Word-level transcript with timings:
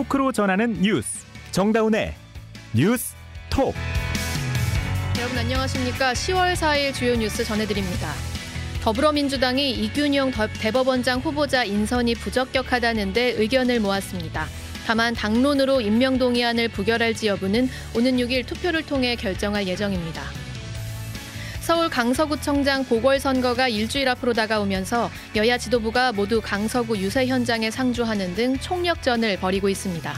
토크로 0.00 0.32
전하는 0.32 0.80
뉴스. 0.80 1.26
정다운의 1.50 2.14
뉴스 2.72 3.14
톡. 3.50 3.74
여러분 5.18 5.36
안녕하십니까? 5.36 6.14
10월 6.14 6.54
4일 6.54 6.94
주요 6.94 7.16
뉴스 7.16 7.44
전해드립니다. 7.44 8.10
더불어민주당이 8.82 9.72
이균용 9.72 10.32
대법원장 10.58 11.20
후보자 11.20 11.64
인선이 11.64 12.14
부적격하다는데 12.14 13.32
의견을 13.32 13.80
모았습니다. 13.80 14.46
다만 14.86 15.12
당론으로 15.12 15.82
임명 15.82 16.16
동의안을 16.16 16.68
부결할지 16.68 17.26
여부는 17.26 17.68
오는 17.94 18.16
6일 18.16 18.46
투표를 18.46 18.86
통해 18.86 19.16
결정할 19.16 19.66
예정입니다 19.66 20.22
서울 21.60 21.90
강서구청장 21.90 22.84
보궐선거가 22.84 23.68
일주일 23.68 24.08
앞으로 24.08 24.32
다가오면서 24.32 25.10
여야 25.36 25.58
지도부가 25.58 26.12
모두 26.12 26.40
강서구 26.40 26.96
유세 26.98 27.26
현장에 27.26 27.70
상주하는 27.70 28.34
등 28.34 28.58
총력전을 28.58 29.38
벌이고 29.38 29.68
있습니다. 29.68 30.14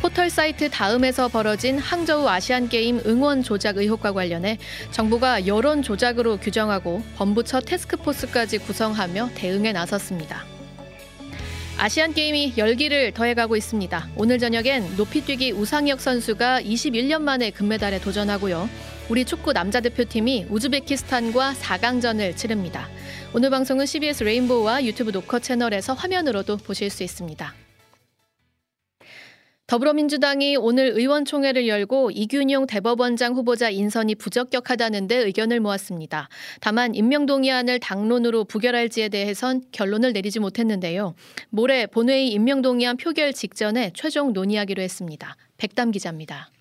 포털 0.00 0.28
사이트 0.28 0.68
다음에서 0.68 1.28
벌어진 1.28 1.78
항저우 1.78 2.28
아시안게임 2.28 3.02
응원 3.06 3.42
조작 3.42 3.78
의혹과 3.78 4.12
관련해 4.12 4.58
정부가 4.90 5.46
여론 5.46 5.82
조작으로 5.82 6.38
규정하고 6.38 7.02
범부처 7.16 7.60
테스크포스까지 7.60 8.58
구성하며 8.58 9.30
대응에 9.34 9.72
나섰습니다. 9.72 10.44
아시안 11.76 12.12
게임이 12.12 12.54
열기를 12.56 13.12
더해가고 13.12 13.56
있습니다. 13.56 14.08
오늘 14.16 14.38
저녁엔 14.38 14.96
높이뛰기 14.96 15.52
우상혁 15.52 16.00
선수가 16.00 16.62
21년 16.62 17.22
만에 17.22 17.50
금메달에 17.50 18.00
도전하고요. 18.00 18.68
우리 19.10 19.26
축구 19.26 19.52
남자 19.52 19.80
대표팀이 19.80 20.46
우즈베키스탄과 20.48 21.52
4강전을 21.52 22.36
치릅니다. 22.38 22.88
오늘 23.34 23.50
방송은 23.50 23.84
CBS 23.84 24.24
레인보우와 24.24 24.82
유튜브 24.84 25.10
노커 25.10 25.40
채널에서 25.40 25.92
화면으로도 25.92 26.56
보실 26.56 26.88
수 26.88 27.02
있습니다. 27.02 27.54
더불어민주당이 29.66 30.56
오늘 30.56 30.92
의원총회를 30.96 31.68
열고 31.68 32.12
이균용 32.12 32.66
대법원장 32.66 33.34
후보자 33.34 33.68
인선이 33.68 34.14
부적격하다는데 34.14 35.16
의견을 35.16 35.60
모았습니다. 35.60 36.28
다만 36.60 36.94
임명동의안을 36.94 37.80
당론으로 37.80 38.44
부결할지에 38.44 39.10
대해선 39.10 39.64
결론을 39.72 40.14
내리지 40.14 40.38
못했는데요. 40.38 41.14
모레 41.50 41.86
본회의 41.88 42.28
임명동의안 42.28 42.96
표결 42.96 43.34
직전에 43.34 43.92
최종 43.94 44.32
논의하기로 44.32 44.82
했습니다. 44.82 45.36
백담 45.58 45.90
기자입니다. 45.90 46.53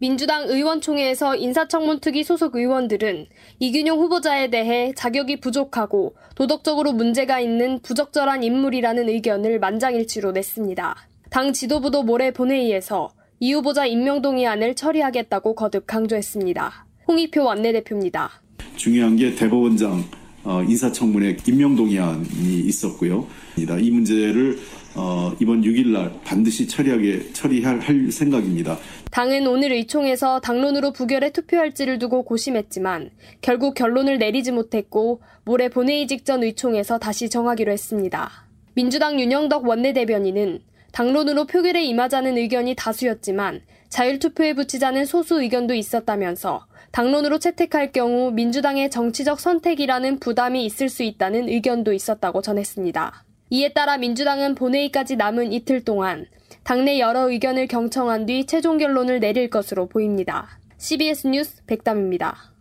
민주당 0.00 0.48
의원총회에서 0.48 1.34
인사청문특위 1.34 2.22
소속 2.22 2.54
의원들은 2.54 3.26
이균용 3.58 3.98
후보자에 3.98 4.48
대해 4.48 4.92
자격이 4.94 5.40
부족하고 5.40 6.14
도덕적으로 6.36 6.92
문제가 6.92 7.40
있는 7.40 7.80
부적절한 7.82 8.44
인물이라는 8.44 9.08
의견을 9.08 9.58
만장일치로 9.58 10.30
냈습니다. 10.32 10.94
당 11.30 11.52
지도부도 11.52 12.04
모레 12.04 12.30
본회의에서 12.30 13.10
이 13.40 13.52
후보자 13.52 13.86
임명동의안을 13.86 14.76
처리하겠다고 14.76 15.56
거듭 15.56 15.86
강조했습니다. 15.88 16.86
홍익표 17.08 17.42
원내대표입니다. 17.42 18.30
중요한 18.76 19.16
게 19.16 19.34
대법원장 19.34 20.04
어, 20.44 20.62
인사청문회 20.62 21.38
임명동의안이 21.46 22.60
있었고요. 22.66 23.26
이 23.56 23.90
문제를 23.90 24.58
어, 25.00 25.32
이번 25.38 25.62
6일 25.62 25.92
날 25.92 26.12
반드시 26.24 26.66
처리하게 26.66 27.32
처리할 27.32 27.80
생각입니다. 28.10 28.76
당은 29.12 29.46
오늘 29.46 29.70
의총에서 29.70 30.40
당론으로 30.40 30.90
부결에 30.92 31.30
투표할지를 31.30 32.00
두고 32.00 32.24
고심했지만 32.24 33.10
결국 33.40 33.74
결론을 33.74 34.18
내리지 34.18 34.50
못했고 34.50 35.22
모레 35.44 35.68
본회의 35.68 36.08
직전 36.08 36.42
의총에서 36.42 36.98
다시 36.98 37.30
정하기로 37.30 37.70
했습니다. 37.70 38.28
민주당 38.74 39.20
윤영덕 39.20 39.68
원내대변인은 39.68 40.62
당론으로 40.90 41.46
표결에 41.46 41.84
임하자는 41.84 42.36
의견이 42.36 42.74
다수였지만 42.74 43.60
자율투표에 43.90 44.54
붙이자는 44.54 45.04
소수 45.04 45.40
의견도 45.40 45.74
있었다면서 45.74 46.66
당론으로 46.90 47.38
채택할 47.38 47.92
경우 47.92 48.32
민주당의 48.32 48.90
정치적 48.90 49.38
선택이라는 49.38 50.18
부담이 50.18 50.64
있을 50.64 50.88
수 50.88 51.04
있다는 51.04 51.48
의견도 51.48 51.92
있었다고 51.92 52.42
전했습니다. 52.42 53.27
이에 53.50 53.72
따라 53.72 53.96
민주당은 53.96 54.54
본회의까지 54.54 55.16
남은 55.16 55.52
이틀 55.52 55.84
동안 55.84 56.26
당내 56.64 56.98
여러 56.98 57.30
의견을 57.30 57.66
경청한 57.66 58.26
뒤 58.26 58.44
최종 58.44 58.76
결론을 58.78 59.20
내릴 59.20 59.48
것으로 59.48 59.88
보입니다. 59.88 60.58
CBS 60.76 61.28
뉴스 61.28 61.64
백담입니다. 61.66 62.52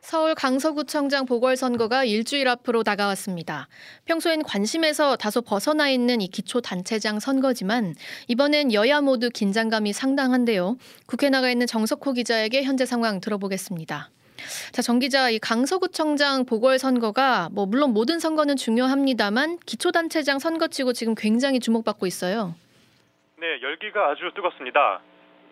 서울 0.00 0.36
강서구청장 0.36 1.26
보궐선거가 1.26 2.04
일주일 2.04 2.46
앞으로 2.46 2.84
다가왔습니다. 2.84 3.68
평소엔 4.04 4.44
관심에서 4.44 5.16
다소 5.16 5.42
벗어나 5.42 5.90
있는 5.90 6.20
이 6.20 6.28
기초단체장 6.28 7.18
선거지만 7.18 7.94
이번엔 8.28 8.72
여야 8.72 9.00
모두 9.00 9.30
긴장감이 9.30 9.92
상당한데요. 9.92 10.76
국회 11.06 11.28
나가 11.28 11.50
있는 11.50 11.66
정석호 11.66 12.12
기자에게 12.12 12.62
현재 12.62 12.86
상황 12.86 13.20
들어보겠습니다. 13.20 14.10
자, 14.72 14.82
정 14.82 14.98
기자, 14.98 15.30
이 15.30 15.38
강서구청장 15.38 16.44
보궐선거가 16.46 17.48
뭐 17.52 17.66
물론 17.66 17.92
모든 17.92 18.18
선거는 18.18 18.56
중요합니다만 18.56 19.58
기초단체장 19.66 20.38
선거치고 20.38 20.92
지금 20.92 21.14
굉장히 21.16 21.60
주목받고 21.60 22.06
있어요. 22.06 22.54
네, 23.38 23.46
열기가 23.62 24.10
아주 24.10 24.30
뜨겁습니다. 24.34 25.00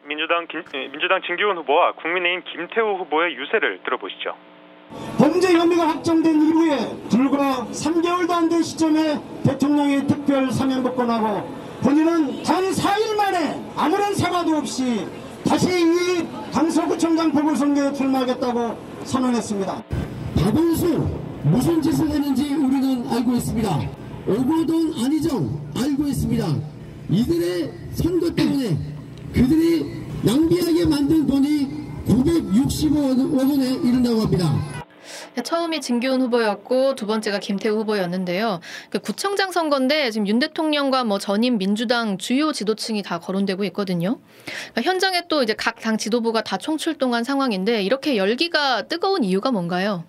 민주당 0.07 0.47
김, 0.49 0.63
예, 0.75 0.89
민주당 0.89 1.21
진기훈 1.27 1.57
후보와 1.59 1.93
국민의힘 1.93 2.43
김태우 2.53 2.97
후보의 2.99 3.37
유세를 3.37 3.81
들어보시죠. 3.85 4.37
범죄 5.19 5.53
혐의가 5.55 5.89
확정된 5.89 6.35
이후에 6.35 6.77
불과 7.11 7.67
3개월도 7.73 8.31
안 8.31 8.49
된 8.49 8.63
시점에 8.63 9.19
대통령이 9.45 10.07
특별 10.07 10.51
사면 10.53 10.83
복권하고 10.83 11.43
본인은 11.83 12.43
단 12.43 12.63
4일 12.65 13.17
만에 13.17 13.65
아무런 13.77 14.15
사과도 14.15 14.57
없이 14.57 15.07
다시 15.45 15.69
이 15.69 16.27
강서구청장 16.53 17.33
보궐선거에 17.33 17.93
출마하겠다고 17.93 18.77
선언했습니다. 19.05 19.85
박원수 20.37 21.09
무슨 21.45 21.83
짓을 21.83 22.09
했는지 22.09 22.55
우리는 22.55 23.07
알고 23.09 23.35
있습니다. 23.35 23.91
오고돈 24.27 24.95
아니죠? 25.05 25.61
알고 25.77 26.07
있습니다. 26.07 26.47
이들의 27.11 27.73
선거 27.95 28.35
때문에 28.35 28.79
그들이 29.33 30.05
낭비하게 30.23 30.87
만든 30.87 31.27
돈이 31.27 31.69
965억 32.07 33.39
원에 33.39 33.73
이른다고 33.75 34.23
합니다. 34.23 34.84
처음이 35.43 35.81
진기훈 35.81 36.21
후보였고 36.21 36.95
두 36.95 37.07
번째가 37.07 37.39
김태우 37.41 37.77
후보였는데요. 37.79 38.61
그 38.91 38.99
구청장 39.01 39.51
선거인데 39.51 40.11
지금 40.11 40.27
윤 40.29 40.39
대통령과 40.39 41.05
뭐 41.05 41.19
전임 41.19 41.59
민주당 41.59 42.19
주요 42.19 42.53
지도층이 42.53 43.03
다 43.03 43.19
거론되고 43.19 43.65
있거든요. 43.65 44.19
그러니까 44.73 44.83
현장에 44.83 45.23
또 45.29 45.43
이제 45.43 45.55
각 45.55 45.75
당 45.85 45.99
지도부가 45.99 46.41
다 46.43 46.57
총출동한 46.57 47.25
상황인데 47.25 47.83
이렇게 47.83 48.17
열기가 48.17 48.83
뜨거운 48.89 49.23
이유가 49.23 49.51
뭔가요? 49.51 50.05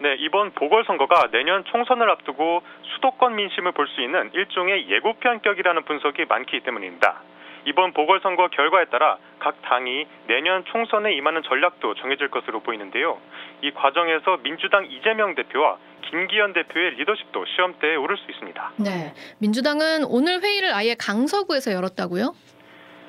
네, 0.00 0.16
이번 0.18 0.52
보궐선거가 0.52 1.30
내년 1.32 1.64
총선을 1.64 2.10
앞두고 2.10 2.60
수도권 2.94 3.36
민심을 3.36 3.72
볼 3.72 3.86
수 3.88 4.02
있는 4.02 4.30
일종의 4.34 4.90
예고편격이라는 4.90 5.84
분석이 5.84 6.26
많기 6.28 6.60
때문입니다. 6.60 7.22
이번 7.66 7.92
보궐선거 7.92 8.48
결과에 8.48 8.86
따라 8.86 9.18
각 9.38 9.60
당이 9.62 10.06
내년 10.26 10.64
총선에 10.66 11.12
임하는 11.14 11.42
전략도 11.42 11.94
정해질 11.94 12.28
것으로 12.28 12.60
보이는데요. 12.60 13.18
이 13.62 13.70
과정에서 13.70 14.38
민주당 14.42 14.86
이재명 14.86 15.34
대표와 15.34 15.78
김기현 16.02 16.52
대표의 16.52 16.96
리더십도 16.96 17.44
시험대에 17.46 17.96
오를 17.96 18.16
수 18.16 18.30
있습니다. 18.30 18.72
네. 18.76 19.14
민주당은 19.40 20.04
오늘 20.08 20.42
회의를 20.42 20.74
아예 20.74 20.94
강서구에서 20.94 21.72
열었다고요? 21.72 22.34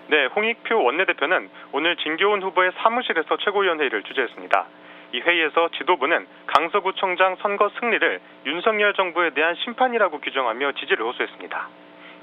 네, 0.07 0.25
홍익표 0.27 0.83
원내대표는 0.83 1.49
오늘 1.72 1.97
진교훈 1.97 2.41
후보의 2.43 2.72
사무실에서 2.77 3.37
최고위원회의를 3.37 4.03
주재했습니다. 4.03 4.66
이 5.13 5.19
회의에서 5.19 5.69
지도부는 5.77 6.27
강서구청장 6.47 7.37
선거 7.41 7.69
승리를 7.79 8.19
윤석열 8.46 8.93
정부에 8.93 9.31
대한 9.31 9.55
심판이라고 9.63 10.19
규정하며 10.19 10.73
지지를 10.73 11.05
호소했습니다. 11.05 11.69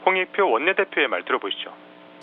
홍익표 0.07 0.51
원내대표의 0.51 1.09
말 1.09 1.25
들어보시죠. 1.25 1.73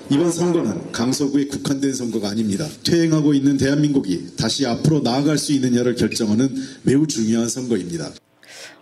이번 0.08 0.32
선거는 0.32 0.92
강서구에 0.92 1.52
국한된 1.52 1.92
선거가 1.94 2.32
아닙니다. 2.32 2.64
퇴행하고 2.88 3.36
있는 3.36 3.58
대한민국이 3.60 4.40
다시 4.40 4.66
앞으로 4.66 5.04
나아갈 5.04 5.38
수 5.38 5.52
있는 5.52 5.76
여를 5.76 5.94
결정하는 5.94 6.50
매우 6.88 7.06
중요한 7.06 7.46
선거입니다. 7.52 8.16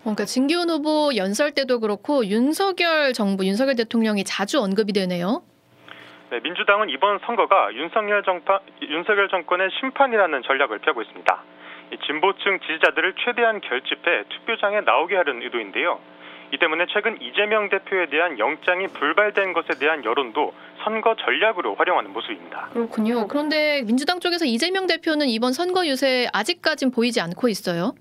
그러니까 0.05 0.23
진기훈 0.23 0.69
후보 0.69 1.11
연설 1.17 1.51
때도 1.51 1.81
그렇고 1.81 2.23
윤석열 2.25 3.11
정부, 3.11 3.45
윤석열 3.45 3.75
대통령이 3.75 4.23
자주 4.23 4.61
언급이 4.61 4.93
되네요. 4.93 5.43
네, 6.31 6.39
민주당은 6.39 6.89
이번 6.89 7.19
선거가 7.25 7.73
윤석열, 7.73 8.23
정파, 8.23 8.59
윤석열 8.81 9.27
정권의 9.27 9.69
심판이라는 9.79 10.43
전략을 10.43 10.79
펴고 10.79 11.01
있습니다. 11.01 11.43
진보층 12.05 12.59
지지자들을 12.59 13.15
최대한 13.23 13.59
결집해 13.59 14.23
투표장에 14.29 14.81
나오게 14.81 15.15
하려는 15.15 15.41
의도인데요. 15.43 15.99
이 16.51 16.57
때문에 16.57 16.85
최근 16.89 17.21
이재명 17.21 17.69
대표에 17.69 18.05
대한 18.07 18.39
영장이 18.39 18.87
불발된 18.87 19.53
것에 19.53 19.79
대한 19.79 20.05
여론도 20.05 20.53
선거 20.83 21.15
전략으로 21.15 21.75
활용하는 21.75 22.13
모습입니다. 22.13 22.69
그렇군요. 22.71 23.27
그런데 23.27 23.81
민주당 23.83 24.19
쪽에서 24.19 24.45
이재명 24.45 24.87
대표는 24.87 25.27
이번 25.27 25.51
선거 25.51 25.85
유세 25.85 26.27
아직까진 26.33 26.91
보이지 26.91 27.19
않고 27.19 27.49
있어요. 27.49 27.93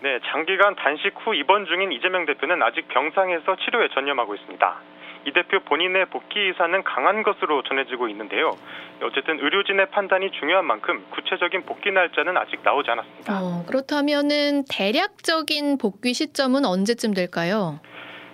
네, 0.00 0.18
장기간 0.26 0.76
단식 0.76 1.12
후 1.16 1.34
입원 1.34 1.66
중인 1.66 1.92
이재명 1.92 2.26
대표는 2.26 2.62
아직 2.62 2.86
병상에서 2.88 3.56
치료에 3.64 3.88
전념하고 3.94 4.34
있습니다. 4.34 4.80
이 5.24 5.32
대표 5.32 5.60
본인의 5.60 6.06
복귀 6.06 6.40
의사는 6.40 6.82
강한 6.82 7.22
것으로 7.22 7.62
전해지고 7.62 8.08
있는데요. 8.08 8.56
어쨌든 9.02 9.38
의료진의 9.38 9.90
판단이 9.90 10.30
중요한 10.32 10.64
만큼 10.64 11.04
구체적인 11.10 11.62
복귀 11.64 11.90
날짜는 11.90 12.36
아직 12.36 12.60
나오지 12.62 12.90
않았습니다. 12.90 13.32
어, 13.32 13.64
그렇다면은 13.66 14.64
대략적인 14.70 15.78
복귀 15.78 16.14
시점은 16.14 16.64
언제쯤 16.64 17.14
될까요? 17.14 17.80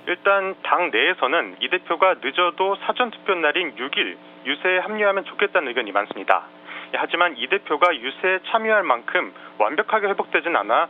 일단 0.06 0.54
당 0.62 0.90
내에서는 0.90 1.56
이 1.60 1.68
대표가 1.68 2.16
늦어도 2.22 2.76
사전 2.86 3.10
투표 3.10 3.34
날인 3.34 3.76
6일 3.76 4.16
유세에 4.46 4.78
합류하면 4.78 5.24
좋겠다는 5.26 5.68
의견이 5.68 5.92
많습니다. 5.92 6.46
하지만 6.94 7.36
이 7.36 7.46
대표가 7.48 7.94
유세에 7.94 8.38
참여할 8.50 8.82
만큼 8.82 9.34
완벽하게 9.58 10.06
회복되진 10.08 10.56
않아 10.56 10.88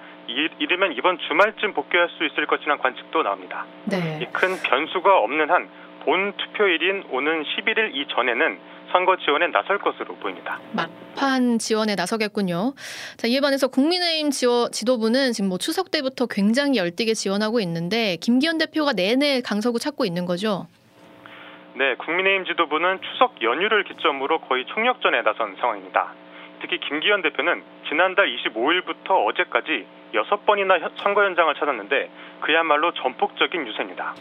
이르면 0.59 0.93
이번 0.93 1.19
주말쯤 1.19 1.73
복귀할 1.75 2.09
수 2.11 2.25
있을 2.25 2.47
것이라는 2.47 2.81
관측도 2.81 3.23
나옵니다. 3.23 3.67
네. 3.87 4.29
큰 4.33 4.57
변수가 4.63 5.19
없는 5.19 5.51
한 5.51 5.69
본 6.09 6.33
투표일인 6.39 7.05
오는 7.11 7.43
11일 7.43 7.95
이전에는 7.95 8.59
선거 8.91 9.19
지원에 9.19 9.49
나설 9.49 9.77
것으로 9.77 10.15
보입니다. 10.15 10.59
막판 10.73 11.59
지원에 11.59 11.97
나서겠군요. 11.97 12.73
자, 13.19 13.29
이에 13.29 13.43
반해서 13.43 13.69
국민의힘 13.69 14.31
지워, 14.31 14.71
지도부는 14.71 15.33
지금 15.33 15.51
뭐 15.51 15.59
추석 15.59 15.91
때부터 15.91 16.25
굉장히 16.25 16.79
열띠게 16.79 17.13
지원하고 17.13 17.61
있는데 17.61 18.17
김기현 18.23 18.57
대표가 18.57 18.95
내내 18.95 19.43
강서구 19.43 19.79
찾고 19.79 20.07
있는 20.07 20.25
거죠. 20.25 20.67
네, 21.75 21.95
국민의힘 21.97 22.47
지도부는 22.47 23.01
추석 23.03 23.43
연휴를 23.43 23.85
기점으로 23.85 24.41
거의 24.49 24.65
총력전에 24.65 25.21
나선 25.21 25.57
상황입니다. 25.61 26.15
특히 26.63 26.81
김기현 26.89 27.21
대표는 27.21 27.63
지난달 27.87 28.35
25일부터 28.35 29.27
어제까지 29.27 29.85
6번이나 30.15 30.91
선거 31.03 31.23
현장을 31.23 31.55
찾았는데 31.55 32.09
그야말로 32.41 32.95
전폭적인 32.95 33.67
유세입니다. 33.67 34.15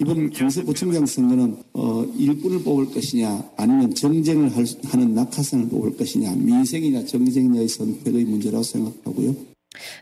이번 0.00 0.30
경세구청장 0.30 1.06
선거는 1.06 1.58
어, 1.74 2.06
일꾼을 2.14 2.62
뽑을 2.64 2.86
것이냐 2.94 3.26
아니면 3.58 3.90
정쟁을 3.90 4.54
할, 4.54 4.62
하는 4.90 5.14
낙하산을 5.14 5.68
뽑을 5.70 5.98
것이냐 5.98 6.38
민생이냐 6.38 7.02
정쟁이냐의 7.02 7.66
선택의 7.66 8.24
문제라고 8.24 8.62
생각하고요. 8.62 9.34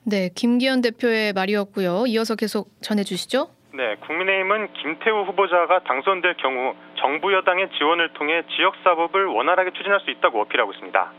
네, 0.04 0.30
김기현 0.34 0.82
대표의 0.82 1.32
말이었고요. 1.32 2.04
이어서 2.08 2.36
계속 2.36 2.68
전해주시죠. 2.82 3.48
네, 3.76 3.96
국민의힘은 4.06 4.72
김태우 4.80 5.24
후보자가 5.24 5.84
당선될 5.84 6.36
경우 6.40 6.74
정부 7.00 7.32
여당의 7.32 7.68
지원을 7.76 8.12
통해 8.14 8.42
지역 8.56 8.76
사법을 8.84 9.26
원활하게 9.26 9.72
추진할 9.76 10.00
수 10.00 10.10
있다고 10.10 10.40
어필하고 10.40 10.72
있습니다. 10.72 11.12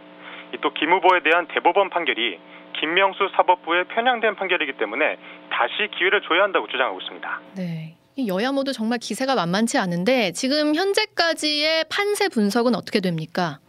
또 0.62 0.70
김 0.74 0.92
후보에 0.94 1.22
대한 1.24 1.48
대법원 1.48 1.90
판결이 1.90 2.40
김명수 2.80 3.30
사법부의 3.36 3.86
편향된 3.90 4.36
판결이기 4.36 4.74
때문에 4.74 5.18
다시 5.50 5.90
기회를 5.98 6.22
줘야 6.22 6.44
한다고 6.44 6.68
주장하고 6.68 7.00
있습니다. 7.02 7.42
네. 7.58 7.97
여야 8.26 8.52
모두 8.52 8.74
정말 8.74 8.98
기세가 8.98 9.36
만만치 9.36 9.78
않은데 9.78 10.32
지금 10.32 10.74
현재까지의 10.74 11.86
판세 11.86 12.30
분석은 12.30 12.74
어떻게 12.74 13.00
됩니까? 13.00 13.60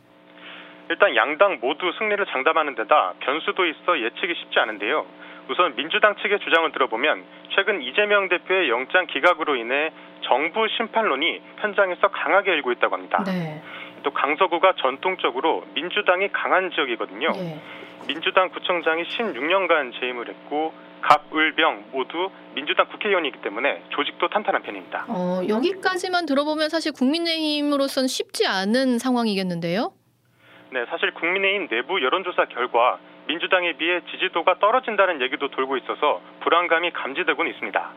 일단 0.88 1.14
양당 1.14 1.58
모두 1.60 1.92
승리를 1.98 2.24
장담하는 2.32 2.74
데다 2.74 3.12
변수도 3.20 3.66
있어 3.66 4.00
예측이 4.00 4.32
쉽지 4.40 4.58
않은데요. 4.58 5.04
우선 5.50 5.76
민주당 5.76 6.16
측의 6.16 6.40
주장을 6.40 6.70
들어보면 6.72 7.24
최근 7.54 7.82
이재명 7.82 8.28
대표의 8.28 8.70
영장 8.70 9.06
기각으로 9.06 9.56
인해 9.56 9.90
정부 10.22 10.66
심판론이 10.76 11.42
현장에서 11.58 12.08
강하게 12.08 12.52
일고 12.52 12.72
있다고 12.72 12.94
합니다. 12.94 13.22
네. 13.24 13.62
또 14.02 14.12
강서구가 14.12 14.74
전통적으로 14.78 15.64
민주당이 15.74 16.28
강한 16.32 16.70
지역이거든요. 16.70 17.32
네. 17.32 17.60
민주당 18.08 18.49
구청장이 18.49 19.05
16년간 19.05 20.00
재임을 20.00 20.28
했고 20.28 20.72
각 21.02 21.28
을병 21.32 21.84
모두 21.93 22.31
민주당 22.55 22.88
국회의원이기 22.88 23.43
때문에 23.43 23.84
조직도 23.90 24.28
탄탄한 24.28 24.62
편입니다. 24.62 25.05
어, 25.08 25.43
여기까지만 25.46 26.25
들어보면 26.26 26.70
사실 26.70 26.90
국민의힘으로서는 26.93 28.08
쉽지 28.08 28.46
않은 28.46 28.99
상황이겠는데요. 28.99 29.93
네, 30.72 30.84
사실 30.88 31.12
국민의힘 31.12 31.69
내부 31.69 32.02
여론조사 32.02 32.46
결과 32.46 32.99
민주당에 33.26 33.75
비해 33.75 34.00
지지도가 34.10 34.58
떨어진다는 34.58 35.20
얘기도 35.20 35.49
돌고 35.49 35.76
있어서 35.76 36.22
불안감이 36.40 36.90
감지되고는 36.93 37.52
있습니다. 37.52 37.90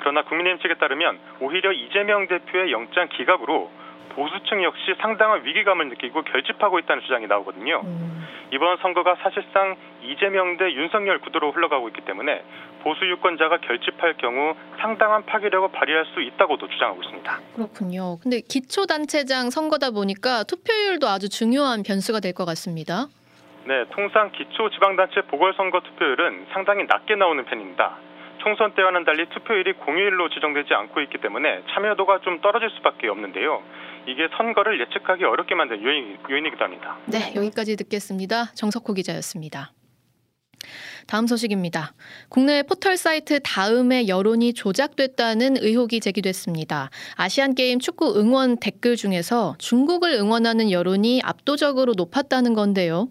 그러나 0.00 0.24
국민의힘 0.24 0.60
측에 0.60 0.74
따르면 0.74 1.20
오히려 1.40 1.72
이재명 1.72 2.26
대표의 2.26 2.72
영장 2.72 3.08
기각으로 3.08 3.70
보수층 4.14 4.62
역시 4.62 4.94
상당한 5.00 5.44
위기감을 5.44 5.88
느끼고 5.88 6.22
결집하고 6.22 6.78
있다는 6.80 7.02
주장이 7.02 7.26
나오거든요. 7.26 7.80
음. 7.84 8.26
이번 8.52 8.76
선거가 8.78 9.16
사실상 9.22 9.76
이재명 10.02 10.58
대 10.58 10.66
윤석열 10.72 11.18
구도로 11.20 11.52
흘러가고 11.52 11.88
있기 11.88 12.02
때문에 12.02 12.42
보수 12.82 13.06
유권자가 13.08 13.58
결집할 13.58 14.16
경우 14.18 14.54
상당한 14.78 15.24
파괴력을 15.24 15.70
발휘할 15.72 16.04
수 16.12 16.20
있다고도 16.20 16.68
주장하고 16.68 17.02
있습니다. 17.02 17.38
그렇군요. 17.54 18.18
근데 18.22 18.40
기초단체장 18.40 19.50
선거다 19.50 19.90
보니까 19.92 20.44
투표율도 20.44 21.06
아주 21.08 21.28
중요한 21.30 21.82
변수가 21.82 22.20
될 22.20 22.32
것 22.34 22.44
같습니다. 22.46 23.06
네, 23.64 23.84
통상 23.92 24.32
기초 24.32 24.68
지방단체 24.70 25.20
보궐선거 25.22 25.80
투표율은 25.80 26.46
상당히 26.52 26.84
낮게 26.84 27.14
나오는 27.14 27.44
편입니다. 27.44 27.96
총선 28.42 28.74
때와는 28.74 29.04
달리 29.04 29.26
투표율이 29.28 29.74
공휴일로 29.74 30.28
지정되지 30.30 30.74
않고 30.74 31.00
있기 31.02 31.18
때문에 31.18 31.62
참여도가 31.72 32.20
좀 32.20 32.40
떨어질 32.40 32.70
수밖에 32.70 33.08
없는데요. 33.08 33.62
이게 34.06 34.28
선거를 34.36 34.80
예측하기 34.80 35.24
어렵게 35.24 35.54
만든 35.54 35.82
요인, 35.82 36.18
요인이기도 36.28 36.64
합니다. 36.64 36.96
네, 37.06 37.32
여기까지 37.36 37.76
듣겠습니다. 37.76 38.52
정석호 38.54 38.94
기자였습니다. 38.94 39.70
다음 41.06 41.26
소식입니다. 41.26 41.94
국내 42.28 42.62
포털 42.62 42.96
사이트 42.96 43.40
다음에 43.42 44.08
여론이 44.08 44.54
조작됐다는 44.54 45.56
의혹이 45.60 46.00
제기됐습니다. 46.00 46.90
아시안 47.14 47.54
게임 47.54 47.78
축구 47.78 48.18
응원 48.18 48.56
댓글 48.58 48.96
중에서 48.96 49.54
중국을 49.58 50.12
응원하는 50.14 50.70
여론이 50.70 51.22
압도적으로 51.24 51.94
높았다는 51.94 52.54
건데요. 52.54 53.08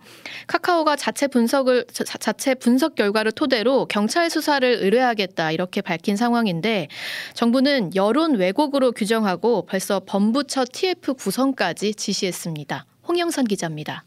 카카오가 0.48 0.96
자체 0.96 1.28
분석을 1.28 1.86
자, 1.92 2.34
체 2.34 2.56
분석 2.56 2.96
결과를 2.96 3.32
토대로 3.32 3.86
경찰 3.86 4.30
수사를 4.30 4.68
의뢰하겠다 4.68 5.52
이렇게 5.52 5.82
밝힌 5.82 6.16
상황인데 6.16 6.88
정부는 7.34 7.96
여론 7.96 8.36
왜곡으로 8.36 8.92
규정하고 8.92 9.66
벌써 9.66 10.02
범부처 10.06 10.66
TF 10.72 11.14
구성까지 11.16 11.96
지시했습니다. 11.96 12.86
홍영선 13.08 13.46
기자입니다. 13.46 14.04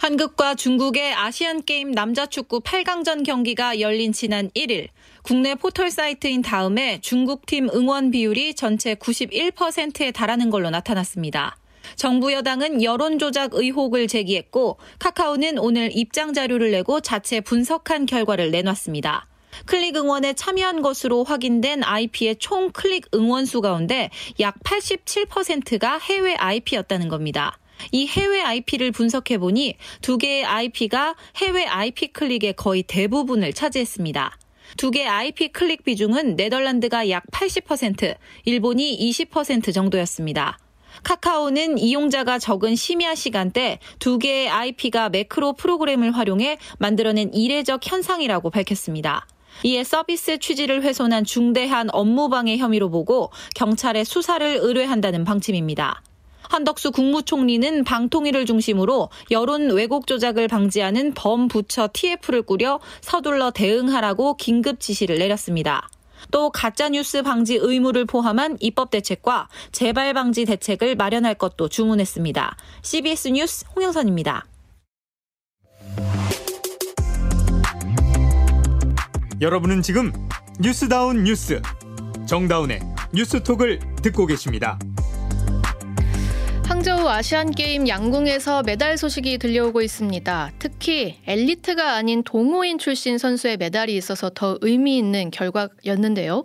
한국과 0.00 0.54
중국의 0.54 1.12
아시안게임 1.12 1.90
남자축구 1.90 2.60
8강전 2.60 3.22
경기가 3.22 3.80
열린 3.80 4.14
지난 4.14 4.48
1일 4.52 4.88
국내 5.20 5.54
포털 5.54 5.90
사이트인 5.90 6.40
다음에 6.40 7.02
중국팀 7.02 7.68
응원 7.74 8.10
비율이 8.10 8.54
전체 8.54 8.94
91%에 8.94 10.10
달하는 10.12 10.48
걸로 10.48 10.70
나타났습니다. 10.70 11.58
정부 11.96 12.32
여당은 12.32 12.82
여론조작 12.82 13.50
의혹을 13.52 14.08
제기했고 14.08 14.78
카카오는 15.00 15.58
오늘 15.58 15.90
입장 15.92 16.32
자료를 16.32 16.70
내고 16.70 17.00
자체 17.00 17.42
분석한 17.42 18.06
결과를 18.06 18.50
내놨습니다. 18.52 19.26
클릭 19.66 19.96
응원에 19.96 20.32
참여한 20.32 20.80
것으로 20.80 21.24
확인된 21.24 21.84
IP의 21.84 22.36
총 22.38 22.70
클릭 22.70 23.06
응원 23.14 23.44
수 23.44 23.60
가운데 23.60 24.08
약 24.40 24.58
87%가 24.60 25.98
해외 25.98 26.36
IP였다는 26.36 27.08
겁니다. 27.08 27.59
이 27.92 28.06
해외 28.06 28.42
IP를 28.42 28.90
분석해 28.92 29.38
보니 29.38 29.74
두 30.00 30.18
개의 30.18 30.44
IP가 30.44 31.14
해외 31.36 31.64
IP 31.64 32.08
클릭의 32.08 32.54
거의 32.54 32.82
대부분을 32.82 33.52
차지했습니다. 33.52 34.38
두 34.76 34.90
개의 34.90 35.08
IP 35.08 35.48
클릭 35.48 35.84
비중은 35.84 36.36
네덜란드가 36.36 37.10
약 37.10 37.24
80%, 37.32 38.16
일본이 38.44 38.96
20% 39.10 39.74
정도였습니다. 39.74 40.58
카카오는 41.02 41.78
이용자가 41.78 42.38
적은 42.38 42.76
심야 42.76 43.14
시간대 43.14 43.78
두 43.98 44.18
개의 44.18 44.48
IP가 44.48 45.08
매크로 45.08 45.54
프로그램을 45.54 46.12
활용해 46.12 46.58
만들어낸 46.78 47.32
이례적 47.32 47.80
현상이라고 47.84 48.50
밝혔습니다. 48.50 49.26
이에 49.64 49.84
서비스 49.84 50.38
취지를 50.38 50.82
훼손한 50.82 51.24
중대한 51.24 51.88
업무방해 51.92 52.56
혐의로 52.56 52.90
보고 52.90 53.30
경찰에 53.54 54.04
수사를 54.04 54.58
의뢰한다는 54.60 55.24
방침입니다. 55.24 56.02
한덕수 56.50 56.90
국무총리는 56.90 57.84
방통위를 57.84 58.44
중심으로 58.44 59.08
여론 59.30 59.70
왜곡 59.70 60.08
조작을 60.08 60.48
방지하는 60.48 61.14
범부처 61.14 61.90
TF를 61.92 62.42
꾸려 62.42 62.80
서둘러 63.00 63.52
대응하라고 63.52 64.34
긴급 64.36 64.80
지시를 64.80 65.18
내렸습니다. 65.18 65.88
또 66.32 66.50
가짜뉴스 66.50 67.22
방지 67.22 67.54
의무를 67.54 68.04
포함한 68.04 68.56
입법 68.60 68.90
대책과 68.90 69.48
재발 69.70 70.12
방지 70.12 70.44
대책을 70.44 70.96
마련할 70.96 71.36
것도 71.36 71.68
주문했습니다. 71.68 72.56
CBS 72.82 73.28
뉴스 73.28 73.64
홍영선입니다. 73.76 74.44
여러분은 79.40 79.82
지금 79.82 80.12
뉴스다운 80.58 81.22
뉴스 81.24 81.62
정다운의 82.26 82.80
뉴스톡을 83.14 83.78
듣고 84.02 84.26
계십니다. 84.26 84.78
항저우 86.70 87.08
아시안 87.08 87.50
게임 87.50 87.88
양궁에서 87.88 88.62
메달 88.62 88.96
소식이 88.96 89.38
들려오고 89.38 89.82
있습니다. 89.82 90.52
특히 90.60 91.18
엘리트가 91.26 91.94
아닌 91.94 92.22
동호인 92.22 92.78
출신 92.78 93.18
선수의 93.18 93.56
메달이 93.56 93.96
있어서 93.96 94.30
더 94.32 94.56
의미 94.60 94.96
있는 94.96 95.32
결과였는데요. 95.32 96.44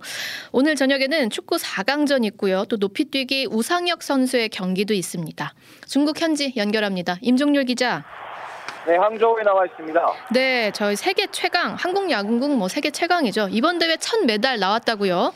오늘 0.51 0.75
저녁에는 0.75 1.29
축구 1.29 1.57
4강전 1.57 2.25
있고요. 2.25 2.65
또 2.65 2.77
높이뛰기 2.77 3.49
우상혁 3.51 4.01
선수의 4.01 4.49
경기도 4.49 4.95
있습니다. 4.95 5.53
중국 5.87 6.19
현지 6.19 6.53
연결합니다. 6.57 7.19
임종률 7.21 7.65
기자. 7.65 8.03
네, 8.87 8.95
항저우에 8.95 9.43
나와 9.43 9.63
있습니다. 9.67 10.13
네, 10.31 10.71
저희 10.71 10.95
세계 10.95 11.27
최강, 11.31 11.75
한국 11.75 12.09
야구국 12.09 12.57
뭐 12.57 12.67
세계 12.67 12.89
최강이죠. 12.89 13.49
이번 13.51 13.77
대회 13.77 13.95
첫 13.97 14.25
메달 14.25 14.57
나왔다고요? 14.57 15.33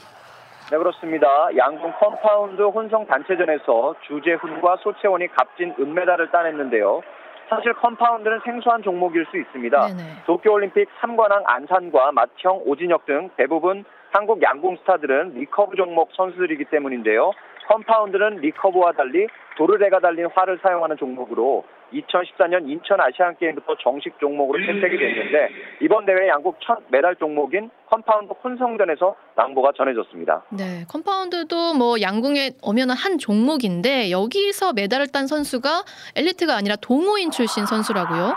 네, 0.71 0.77
그렇습니다. 0.77 1.49
양궁 1.57 1.93
컴파운드 1.99 2.61
혼성 2.61 3.07
단체전에서 3.07 3.95
주재훈과 4.01 4.77
소채원이 4.77 5.27
값진 5.29 5.73
은메달을 5.79 6.29
따냈는데요. 6.29 7.01
사실 7.49 7.73
컴파운드는 7.73 8.41
생소한 8.45 8.83
종목일 8.83 9.25
수 9.31 9.38
있습니다. 9.38 9.88
네네. 9.88 10.23
도쿄올림픽 10.27 10.88
3관왕 11.01 11.41
안산과 11.45 12.11
맏형 12.11 12.61
오진혁 12.65 13.07
등 13.07 13.29
대부분 13.38 13.83
한국 14.11 14.43
양궁 14.43 14.77
스타들은 14.77 15.33
리커브 15.33 15.75
종목 15.75 16.11
선수들이기 16.13 16.65
때문인데요. 16.65 17.31
컴파운드는 17.67 18.38
리커브와 18.38 18.91
달리 18.91 19.27
도르래가 19.57 19.99
달린 19.99 20.27
활을 20.27 20.59
사용하는 20.61 20.97
종목으로 20.97 21.63
2014년 21.93 22.69
인천 22.69 23.00
아시안 23.00 23.36
게임부터 23.38 23.75
정식 23.81 24.17
종목으로 24.19 24.60
채택이 24.65 24.98
됐는데 24.98 25.50
이번 25.81 26.05
대회 26.05 26.27
양궁 26.27 26.57
첫 26.62 26.79
메달 26.89 27.15
종목인 27.15 27.69
컴파운드 27.89 28.34
혼성전에서 28.43 29.15
낭보가 29.36 29.72
전해졌습니다. 29.75 30.43
네, 30.51 30.86
컴파운드도 30.89 31.74
뭐 31.74 32.00
양궁에 32.01 32.51
오면 32.62 32.91
한 32.91 33.17
종목인데 33.17 34.12
여기서 34.12 34.74
메달을 34.74 35.08
딴 35.08 35.27
선수가 35.27 35.69
엘리트가 36.15 36.55
아니라 36.55 36.75
동호인 36.75 37.31
출신 37.31 37.65
선수라고요? 37.65 38.34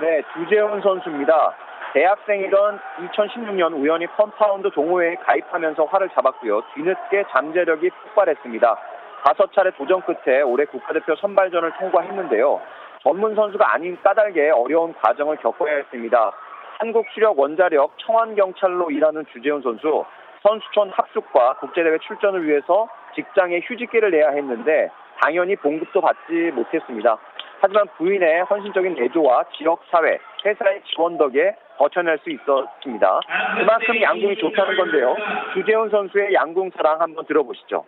네, 0.00 0.22
주재훈 0.34 0.82
선수입니다. 0.82 1.54
대학생이던 1.94 2.80
2016년 3.06 3.72
우연히 3.80 4.06
컴파운드 4.16 4.68
동호회에 4.70 5.14
가입하면서 5.24 5.84
활을 5.84 6.08
잡았고요. 6.10 6.62
뒤늦게 6.74 7.24
잠재력이 7.30 7.88
폭발했습니다. 7.88 8.76
다섯 9.24 9.50
차례 9.52 9.70
도전 9.70 10.02
끝에 10.02 10.42
올해 10.42 10.66
국가대표 10.66 11.16
선발전을 11.16 11.72
통과했는데요. 11.78 12.60
전문 13.02 13.34
선수가 13.34 13.72
아닌 13.72 13.96
까닭에 14.02 14.50
어려운 14.50 14.92
과정을 14.94 15.36
겪어야 15.36 15.76
했습니다. 15.76 16.32
한국 16.78 17.06
수력 17.14 17.38
원자력 17.38 17.92
청안 17.98 18.34
경찰로 18.34 18.90
일하는 18.90 19.24
주재훈 19.32 19.62
선수 19.62 20.04
선수촌 20.42 20.90
합숙과 20.90 21.54
국제대회 21.54 21.98
출전을 21.98 22.46
위해서 22.46 22.88
직장에 23.14 23.60
휴직기를 23.64 24.10
내야 24.10 24.30
했는데 24.30 24.90
당연히 25.22 25.56
봉급도 25.56 26.02
받지 26.02 26.32
못했습니다. 26.54 27.16
하지만 27.60 27.86
부인의 27.96 28.42
헌신적인 28.42 29.02
애조와 29.02 29.44
지역사회, 29.56 30.18
회사의 30.44 30.82
지원 30.84 31.16
덕에 31.16 31.56
버텨낼 31.78 32.18
수 32.18 32.28
있었습니다. 32.28 33.20
그만큼 33.58 34.02
양궁이 34.02 34.36
좋다는 34.36 34.76
건데요. 34.76 35.16
주재훈 35.54 35.88
선수의 35.88 36.34
양궁 36.34 36.72
사랑 36.76 37.00
한번 37.00 37.24
들어보시죠. 37.24 37.86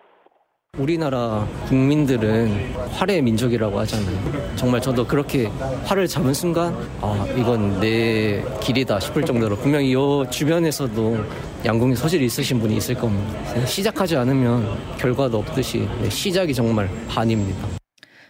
우리나라 0.78 1.46
국민들은 1.68 2.74
활의 2.92 3.22
민족이라고 3.22 3.78
하잖아요. 3.80 4.56
정말 4.56 4.80
저도 4.80 5.06
그렇게 5.06 5.46
활을 5.84 6.06
잡은 6.06 6.34
순간, 6.34 6.74
아, 7.00 7.26
이건 7.36 7.80
내 7.80 8.42
길이다 8.60 9.00
싶을 9.00 9.24
정도로 9.24 9.56
분명히 9.56 9.90
이 9.92 10.30
주변에서도 10.30 11.24
양궁에 11.64 11.94
소질이 11.94 12.26
있으신 12.26 12.60
분이 12.60 12.76
있을 12.76 12.94
겁니다. 12.94 13.64
시작하지 13.66 14.16
않으면 14.16 14.76
결과도 14.98 15.38
없듯이 15.38 15.88
네, 16.02 16.10
시작이 16.10 16.52
정말 16.52 16.88
반입니다. 17.08 17.66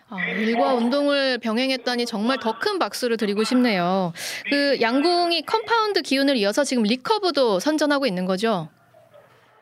아, 0.08 0.16
일과 0.24 0.74
운동을 0.74 1.38
병행했다니 1.38 2.06
정말 2.06 2.38
더 2.38 2.56
큰 2.60 2.78
박수를 2.78 3.16
드리고 3.16 3.42
싶네요. 3.44 4.12
그 4.48 4.80
양궁이 4.80 5.42
컴파운드 5.42 6.02
기운을 6.02 6.36
이어서 6.36 6.62
지금 6.64 6.84
리커브도 6.84 7.58
선전하고 7.60 8.06
있는 8.06 8.24
거죠? 8.24 8.68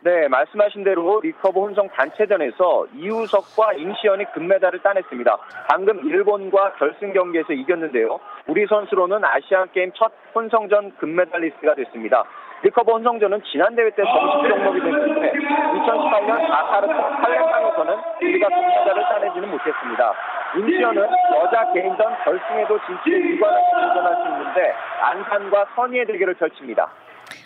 네, 0.04 0.28
말씀하신 0.28 0.84
대로 0.84 1.20
리커브 1.23 1.58
혼성 1.58 1.88
단체전에서 1.88 2.88
이우석과 2.94 3.73
임시현이 3.72 4.26
금메달을 4.34 4.80
따냈습니다. 4.80 5.38
방금 5.70 5.99
일본과 6.04 6.75
결승 6.75 7.14
경기에서 7.14 7.54
이겼는데요. 7.54 8.20
우리 8.46 8.66
선수로는 8.66 9.25
아시안 9.25 9.73
게임 9.73 9.92
첫 9.94 10.12
혼성전 10.34 10.96
금메달리스트가 10.99 11.75
됐습니다. 11.76 12.25
리커브 12.64 12.92
혼성전은 12.92 13.44
지난 13.50 13.75
대회 13.75 13.88
때 13.88 14.02
정식 14.04 14.50
종목이 14.50 14.80
됐는데 14.82 15.32
2018년 15.32 16.49
자카르타 16.49 17.08
팔렘방에서는 17.23 17.94
우리가 18.20 18.49
금메달을 18.49 19.02
따내지는 19.04 19.50
못했습니다. 19.50 20.12
임시현은 20.58 21.08
여자 21.34 21.73
개인전 21.73 22.16
결승에도 22.25 22.78
진출해 22.86 23.20
2관왕에 23.20 23.88
도전할 23.88 24.16
수 24.16 24.28
있는데 24.28 24.75
안산과 25.00 25.66
선의의 25.75 26.04
대결을 26.04 26.34
펼칩니다. 26.34 26.90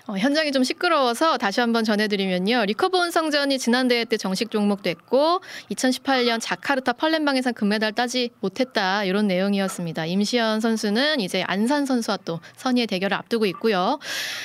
어, 0.08 0.16
현장이 0.16 0.52
좀 0.52 0.64
시끄러워서 0.64 1.36
다시 1.36 1.60
한번 1.60 1.84
전해드리면요. 1.84 2.64
리커브 2.64 2.96
혼성전이 2.96 3.58
지난 3.58 3.88
대회 3.88 4.06
때 4.06 4.16
정식 4.16 4.50
종목됐고 4.50 5.40
2018년 5.70 6.40
자카르타 6.40 6.94
팔렘방에서 6.94 7.52
금메달 7.52 7.92
따지 7.92 8.30
못했다 8.40 9.04
이런 9.04 9.26
내용이었습니다. 9.26 10.06
임시현 10.06 10.60
선수는 10.60 11.20
이제 11.20 11.44
안산 11.46 11.84
선수와 11.84 12.16
또 12.24 12.40
선의의 12.56 12.86
대결을 12.86 13.14
앞두고 13.18 13.44
있고요. 13.46 13.98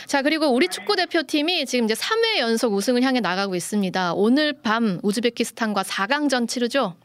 자 0.05 0.21
그리고 0.21 0.47
우리 0.47 0.67
축구 0.67 0.97
대표팀이 0.97 1.65
지금 1.65 1.85
이제 1.85 1.93
3회 1.93 2.39
연속 2.39 2.73
우승을 2.73 3.01
향해 3.01 3.21
나가고 3.21 3.55
있습니다. 3.55 4.15
오늘 4.15 4.51
밤 4.61 4.99
우즈베키스탄과 5.01 5.83
4강전 5.83 6.49
치르죠. 6.49 6.95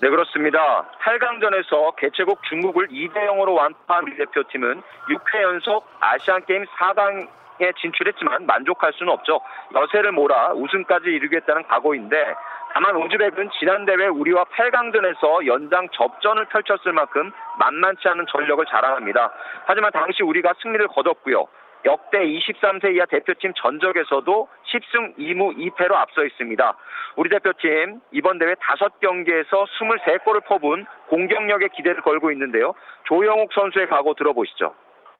네, 0.00 0.08
그렇습니다. 0.08 0.58
8강전에서 1.04 1.96
개최국 1.96 2.40
중국을 2.48 2.88
2대 2.88 3.16
0으로 3.28 3.54
완파한 3.54 4.04
대표팀은 4.16 4.82
6회 5.10 5.42
연속 5.42 5.86
아시안 6.00 6.42
게임 6.46 6.64
4강 6.64 7.36
에 7.60 7.72
진출했지만 7.72 8.46
만족할 8.46 8.92
수는 8.94 9.12
없죠. 9.12 9.40
여세를 9.74 10.12
몰아 10.12 10.52
우승까지 10.54 11.08
이루겠다는 11.08 11.64
각오인데 11.68 12.34
다만 12.74 12.94
우즈벡은 12.96 13.50
지난 13.58 13.86
대회 13.86 14.06
우리와 14.06 14.44
8강전에서 14.44 15.46
연장 15.46 15.88
접전을 15.92 16.44
펼쳤을 16.46 16.92
만큼 16.92 17.32
만만치 17.58 18.06
않은 18.08 18.26
전력을 18.28 18.64
자랑합니다. 18.66 19.32
하지만 19.64 19.90
당시 19.92 20.22
우리가 20.22 20.52
승리를 20.60 20.86
거뒀고요. 20.88 21.46
역대 21.86 22.18
23세 22.18 22.94
이하 22.94 23.06
대표팀 23.06 23.54
전적에서도 23.56 24.48
10승 24.66 25.16
2무 25.16 25.56
2패로 25.56 25.92
앞서 25.92 26.24
있습니다. 26.24 26.76
우리 27.16 27.30
대표팀 27.30 28.00
이번 28.10 28.38
대회 28.38 28.54
5경기에서 28.54 29.66
23골을 29.78 30.44
퍼본 30.44 30.84
공격력에 31.08 31.68
기대를 31.68 32.02
걸고 32.02 32.30
있는데요. 32.32 32.74
조영욱 33.04 33.52
선수의 33.54 33.88
각오 33.88 34.14
들어보시죠. 34.14 34.74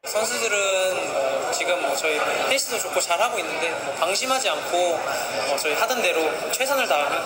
선수들은 0.05 0.57
뭐 1.13 1.51
지금 1.53 1.81
뭐 1.83 1.95
저희 1.97 2.19
페이스도 2.49 2.79
좋고 2.79 3.01
잘하고 3.01 3.39
있는데 3.39 3.71
뭐 3.85 3.95
방심하지 3.95 4.49
않고 4.51 4.77
뭐 5.49 5.57
저희 5.59 5.75
하던 5.75 6.01
대로 6.03 6.21
최선을 6.53 6.87
다하면 6.87 7.19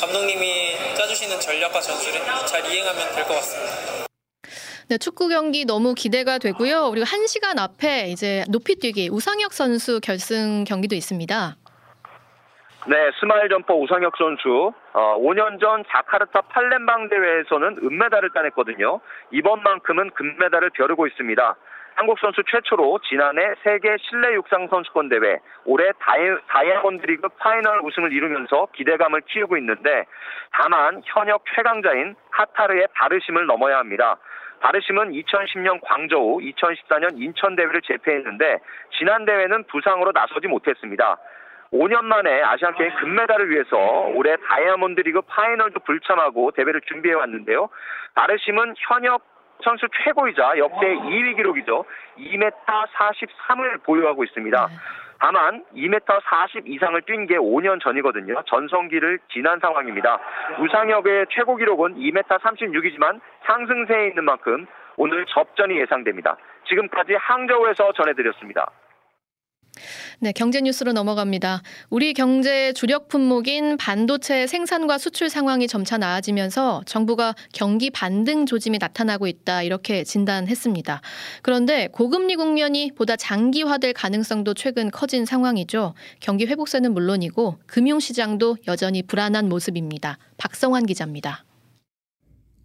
감독님이 0.00 0.94
짜주시는 0.94 1.40
전략과 1.40 1.80
전술을 1.80 2.20
잘 2.46 2.64
이행하면 2.70 3.14
될 3.14 3.24
것 3.24 3.34
같습니다. 3.34 4.06
네, 4.88 4.98
축구 4.98 5.28
경기 5.28 5.64
너무 5.64 5.94
기대가 5.94 6.38
되고요. 6.38 6.90
그리고 6.90 7.06
1시간 7.06 7.58
앞에 7.60 8.08
이제 8.08 8.44
높이뛰기 8.48 9.08
우상혁 9.12 9.52
선수 9.52 10.00
결승 10.00 10.64
경기도 10.64 10.96
있습니다. 10.96 11.56
네, 12.88 12.96
스마일 13.20 13.48
점퍼 13.50 13.74
우상혁 13.74 14.14
선수 14.16 14.72
어, 14.94 15.16
5년 15.20 15.60
전 15.60 15.84
자카르타 15.92 16.40
팔렘방 16.42 17.08
대회에서는 17.08 17.78
은메달을 17.84 18.30
따냈거든요. 18.34 19.00
이번만큼은 19.32 20.10
금메달을 20.10 20.70
벼르고 20.70 21.06
있습니다. 21.06 21.56
한국 22.00 22.18
선수 22.18 22.42
최초로 22.44 23.00
지난해 23.00 23.52
세계 23.62 23.94
실내 23.98 24.32
육상 24.32 24.68
선수권 24.68 25.10
대회 25.10 25.38
올해 25.66 25.90
다이아몬드 26.48 27.04
리그 27.04 27.28
파이널 27.28 27.80
우승을 27.80 28.10
이루면서 28.10 28.68
기대감을 28.72 29.20
키우고 29.26 29.58
있는데 29.58 30.06
다만 30.50 31.02
현역 31.04 31.44
최강자인 31.54 32.16
카타르의 32.30 32.86
바르심을 32.94 33.44
넘어야 33.44 33.76
합니다. 33.76 34.16
바르심은 34.60 35.12
2010년 35.12 35.80
광저우, 35.82 36.38
2014년 36.38 37.20
인천 37.20 37.54
대회를 37.54 37.82
제패했는데 37.82 38.60
지난 38.98 39.26
대회는 39.26 39.64
부상으로 39.64 40.12
나서지 40.12 40.46
못했습니다. 40.46 41.18
5년 41.70 42.04
만에 42.04 42.40
아시안 42.42 42.74
게임 42.76 42.94
금메달을 42.96 43.50
위해서 43.50 43.76
올해 44.14 44.36
다이아몬드 44.48 45.02
리그 45.02 45.20
파이널도 45.20 45.80
불참하고 45.80 46.52
대회를 46.52 46.80
준비해 46.88 47.14
왔는데요. 47.14 47.68
바르심은 48.14 48.74
현역 48.88 49.29
선수 49.62 49.86
최고이자 50.04 50.58
역대 50.58 50.94
2위 50.94 51.36
기록이죠. 51.36 51.84
2m 52.18 52.52
43을 52.60 53.82
보유하고 53.84 54.24
있습니다. 54.24 54.68
다만 55.20 55.64
2m 55.76 56.20
40 56.24 56.66
이상을 56.66 57.00
뛴 57.02 57.26
게 57.26 57.36
5년 57.36 57.80
전이거든요. 57.82 58.42
전성기를 58.46 59.18
지난 59.30 59.58
상황입니다. 59.60 60.18
우상혁의 60.58 61.26
최고 61.30 61.56
기록은 61.56 61.96
2m 61.96 62.24
36이지만 62.24 63.20
상승세에 63.46 64.08
있는 64.08 64.24
만큼 64.24 64.66
오늘 64.96 65.26
접전이 65.26 65.78
예상됩니다. 65.78 66.36
지금까지 66.68 67.14
항저우에서 67.14 67.92
전해드렸습니다. 67.92 68.70
네, 70.18 70.32
경제 70.32 70.60
뉴스로 70.60 70.92
넘어갑니다. 70.92 71.62
우리 71.88 72.12
경제의 72.12 72.74
주력 72.74 73.08
품목인 73.08 73.76
반도체 73.76 74.46
생산과 74.46 74.98
수출 74.98 75.30
상황이 75.30 75.66
점차 75.66 75.98
나아지면서 75.98 76.82
정부가 76.86 77.34
경기 77.52 77.90
반등 77.90 78.46
조짐이 78.46 78.78
나타나고 78.78 79.26
있다 79.26 79.62
이렇게 79.62 80.04
진단했습니다. 80.04 81.00
그런데 81.42 81.88
고금리 81.92 82.36
국면이 82.36 82.92
보다 82.94 83.16
장기화될 83.16 83.92
가능성도 83.92 84.54
최근 84.54 84.90
커진 84.90 85.24
상황이죠. 85.24 85.94
경기 86.20 86.46
회복세는 86.46 86.92
물론이고 86.94 87.58
금융시장도 87.66 88.58
여전히 88.68 89.02
불안한 89.02 89.48
모습입니다. 89.48 90.18
박성환 90.36 90.86
기자입니다. 90.86 91.44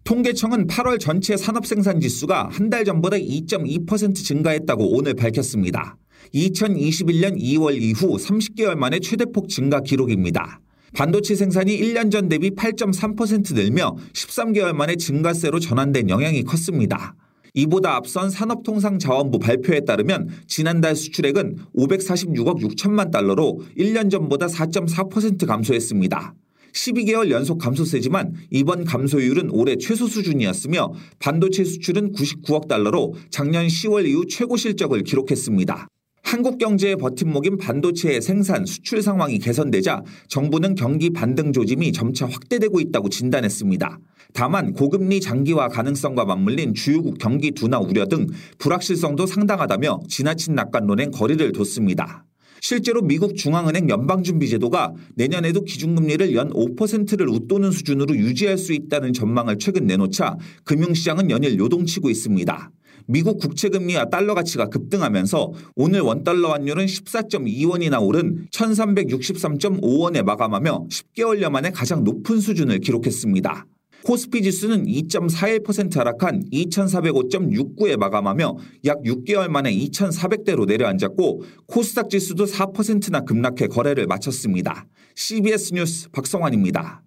통계청은 0.04 0.68
8월 0.68 1.00
전체 1.00 1.36
산업생산 1.36 2.00
지수가 2.00 2.50
한 2.52 2.70
달 2.70 2.84
전보다 2.84 3.16
2.2% 3.16 4.14
증가했다고 4.14 4.96
오늘 4.96 5.14
밝혔습니다. 5.14 5.96
2021년 6.34 7.40
2월 7.40 7.80
이후 7.80 8.16
30개월 8.16 8.74
만에 8.74 8.98
최대폭 9.00 9.48
증가 9.48 9.80
기록입니다. 9.80 10.60
반도체 10.94 11.34
생산이 11.34 11.78
1년 11.78 12.10
전 12.10 12.28
대비 12.28 12.50
8.3% 12.50 13.54
늘며 13.54 13.96
13개월 14.12 14.72
만에 14.72 14.96
증가세로 14.96 15.60
전환된 15.60 16.08
영향이 16.08 16.42
컸습니다. 16.44 17.14
이보다 17.54 17.96
앞선 17.96 18.30
산업통상자원부 18.30 19.38
발표에 19.38 19.80
따르면 19.80 20.28
지난달 20.46 20.94
수출액은 20.94 21.56
546억 21.76 22.60
6천만 22.60 23.10
달러로 23.10 23.60
1년 23.78 24.10
전보다 24.10 24.46
4.4% 24.46 25.46
감소했습니다. 25.46 26.34
12개월 26.72 27.30
연속 27.30 27.58
감소세지만 27.58 28.34
이번 28.50 28.84
감소율은 28.84 29.50
올해 29.50 29.76
최소 29.76 30.06
수준이었으며 30.06 30.92
반도체 31.18 31.64
수출은 31.64 32.12
99억 32.12 32.68
달러로 32.68 33.14
작년 33.30 33.66
10월 33.66 34.06
이후 34.06 34.26
최고 34.26 34.58
실적을 34.58 35.02
기록했습니다. 35.02 35.88
한국 36.26 36.58
경제의 36.58 36.96
버팀목인 36.96 37.56
반도체의 37.56 38.20
생산, 38.20 38.66
수출 38.66 39.00
상황이 39.00 39.38
개선되자 39.38 40.02
정부는 40.26 40.74
경기 40.74 41.10
반등 41.10 41.52
조짐이 41.52 41.92
점차 41.92 42.26
확대되고 42.26 42.80
있다고 42.80 43.08
진단했습니다. 43.08 44.00
다만 44.32 44.72
고금리 44.72 45.20
장기화 45.20 45.68
가능성과 45.68 46.24
맞물린 46.24 46.74
주요국 46.74 47.18
경기 47.18 47.52
둔화 47.52 47.78
우려 47.78 48.06
등 48.06 48.26
불확실성도 48.58 49.24
상당하다며 49.26 50.00
지나친 50.08 50.56
낙관론엔 50.56 51.12
거리를 51.12 51.52
뒀습니다. 51.52 52.24
실제로 52.60 53.02
미국 53.02 53.36
중앙은행 53.36 53.88
연방준비제도가 53.88 54.94
내년에도 55.14 55.62
기준금리를 55.62 56.34
연 56.34 56.50
5%를 56.50 57.28
웃도는 57.28 57.70
수준으로 57.70 58.16
유지할 58.16 58.58
수 58.58 58.72
있다는 58.72 59.12
전망을 59.12 59.58
최근 59.58 59.86
내놓자 59.86 60.36
금융시장은 60.64 61.30
연일 61.30 61.56
요동치고 61.56 62.10
있습니다. 62.10 62.72
미국 63.06 63.38
국채 63.38 63.68
금리와 63.68 64.06
달러 64.10 64.34
가치가 64.34 64.66
급등하면서 64.68 65.52
오늘 65.76 66.00
원달러 66.00 66.52
환율은 66.52 66.86
14.2원이나 66.86 68.02
오른 68.02 68.46
1363.5원에 68.50 70.22
마감하며 70.22 70.86
10개월여 70.90 71.50
만에 71.50 71.70
가장 71.70 72.04
높은 72.04 72.40
수준을 72.40 72.80
기록했습니다. 72.80 73.66
코스피 74.04 74.42
지수는 74.42 74.86
2.41% 74.86 75.96
하락한 75.96 76.44
2405.69에 76.52 77.96
마감하며 77.96 78.56
약 78.84 79.02
6개월 79.02 79.48
만에 79.48 79.72
2400대로 79.72 80.66
내려앉았고 80.66 81.42
코스닥 81.66 82.08
지수도 82.08 82.44
4%나 82.44 83.22
급락해 83.22 83.66
거래를 83.66 84.06
마쳤습니다. 84.06 84.86
CBS 85.16 85.74
뉴스 85.74 86.08
박성환입니다. 86.10 87.05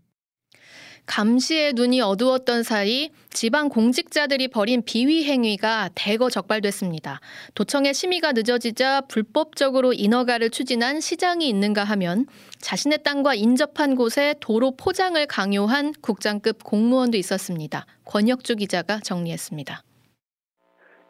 감시의 1.10 1.74
눈이 1.74 2.02
어두웠던 2.02 2.62
사이 2.62 3.10
지방 3.32 3.70
공직자들이 3.70 4.48
벌인 4.50 4.84
비위 4.86 5.26
행위가 5.26 5.90
대거 5.96 6.30
적발됐습니다. 6.30 7.20
도청의 7.56 7.96
심의가 7.96 8.32
늦어지자 8.32 9.02
불법적으로 9.10 9.92
인허가를 9.92 10.52
추진한 10.52 11.00
시장이 11.00 11.50
있는가 11.50 11.84
하면 11.84 12.26
자신의 12.62 13.00
땅과 13.04 13.34
인접한 13.34 13.96
곳에 13.96 14.36
도로 14.40 14.76
포장을 14.78 15.20
강요한 15.26 15.94
국장급 16.00 16.64
공무원도 16.64 17.18
있었습니다. 17.18 17.86
권혁주 18.06 18.58
기자가 18.58 19.00
정리했습니다. 19.04 19.82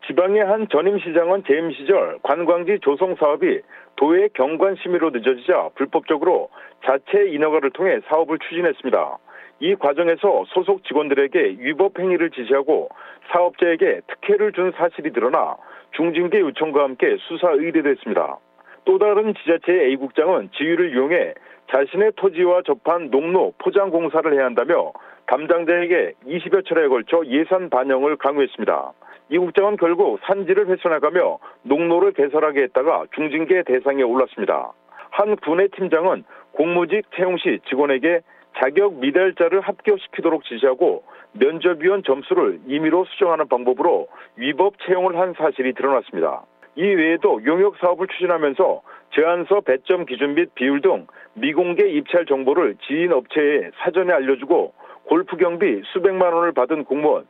지방의 0.07 0.45
한 0.45 0.67
전임 0.71 0.97
시장은 0.97 1.43
재임 1.45 1.71
시절 1.73 2.19
관광지 2.23 2.79
조성 2.81 3.15
사업이 3.19 3.59
도의 3.97 4.29
경관 4.33 4.77
심의로 4.81 5.09
늦어지자 5.09 5.71
불법적으로 5.75 6.49
자체 6.85 7.29
인허가를 7.31 7.71
통해 7.71 7.99
사업을 8.07 8.39
추진했습니다. 8.39 9.17
이 9.59 9.75
과정에서 9.75 10.45
소속 10.47 10.83
직원들에게 10.85 11.57
위법 11.59 11.99
행위를 11.99 12.31
지시하고 12.31 12.89
사업자에게 13.31 14.01
특혜를 14.07 14.53
준 14.53 14.71
사실이 14.75 15.11
드러나 15.11 15.57
중징계 15.95 16.39
요청과 16.39 16.83
함께 16.83 17.17
수사 17.27 17.51
의뢰됐습니다. 17.51 18.37
또 18.85 18.97
다른 18.97 19.33
지자체의 19.33 19.89
A국장은 19.89 20.49
지위를 20.55 20.93
이용해 20.93 21.33
자신의 21.71 22.13
토지와 22.15 22.61
접한 22.65 23.09
농로 23.11 23.53
포장 23.59 23.89
공사를 23.89 24.33
해야 24.33 24.45
한다며 24.45 24.93
담당자에게 25.27 26.13
20여 26.25 26.67
차례에 26.67 26.87
걸쳐 26.87 27.23
예산 27.27 27.69
반영을 27.69 28.17
강요했습니다. 28.17 28.93
이 29.31 29.37
국장은 29.37 29.77
결국 29.77 30.19
산지를 30.23 30.67
훼손해가며 30.67 31.37
농로를 31.63 32.13
개설하게 32.13 32.63
했다가 32.63 33.05
중징계 33.13 33.61
대상에 33.63 34.01
올랐습니다. 34.01 34.71
한 35.11 35.35
군의 35.35 35.69
팀장은 35.69 36.23
공무직 36.53 37.05
채용 37.15 37.37
시 37.37 37.59
직원에게 37.69 38.21
자격 38.57 38.95
미달자를 38.95 39.61
합격시키도록 39.61 40.43
지시하고 40.45 41.03
면접위원 41.33 42.03
점수를 42.03 42.59
임의로 42.67 43.05
수정하는 43.05 43.47
방법으로 43.47 44.07
위법 44.35 44.73
채용을 44.85 45.17
한 45.17 45.33
사실이 45.33 45.73
드러났습니다. 45.73 46.43
이 46.75 46.83
외에도 46.83 47.43
용역 47.45 47.77
사업을 47.77 48.07
추진하면서 48.07 48.81
제안서 49.11 49.61
배점 49.61 50.05
기준 50.05 50.35
및 50.35 50.53
비율 50.55 50.81
등 50.81 51.07
미공개 51.33 51.87
입찰 51.87 52.25
정보를 52.25 52.75
지인 52.87 53.11
업체에 53.11 53.71
사전에 53.83 54.13
알려주고 54.13 54.73
골프 55.05 55.37
경비 55.37 55.81
수백만 55.91 56.33
원을 56.33 56.51
받은 56.51 56.83
공무원, 56.85 57.25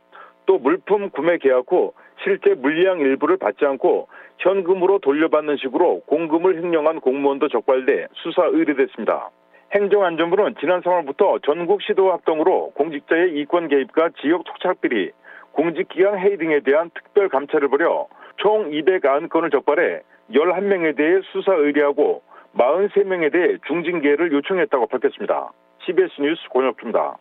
또 0.46 0.58
물품 0.58 1.10
구매 1.10 1.38
계약 1.38 1.64
후 1.68 1.92
실제 2.22 2.54
물량 2.54 3.00
일부를 3.00 3.38
받지 3.38 3.64
않고 3.64 4.08
현금으로 4.38 4.98
돌려받는 4.98 5.56
식으로 5.56 6.00
공금을 6.06 6.56
횡령한 6.56 7.00
공무원도 7.00 7.48
적발돼 7.48 8.08
수사 8.14 8.44
의뢰됐습니다. 8.46 9.30
행정안전부는 9.72 10.56
지난 10.58 10.80
3월부터 10.82 11.44
전국 11.44 11.80
시도 11.82 12.10
합동으로 12.10 12.72
공직자의 12.74 13.38
이권 13.38 13.68
개입과 13.68 14.10
지역 14.20 14.42
토착비리, 14.42 15.12
공직기강 15.52 16.18
해이 16.18 16.36
등에 16.38 16.60
대한 16.60 16.90
특별 16.90 17.28
감찰을 17.28 17.68
벌여 17.68 18.08
총 18.38 18.70
290건을 18.70 19.52
적발해 19.52 20.00
11명에 20.32 20.96
대해 20.96 21.20
수사 21.32 21.54
의뢰하고 21.54 22.22
43명에 22.56 23.32
대해 23.32 23.58
중징계를 23.68 24.32
요청했다고 24.32 24.86
밝혔습니다. 24.86 25.52
CBS 25.84 26.20
뉴스 26.20 26.48
권혁주입니다. 26.48 27.16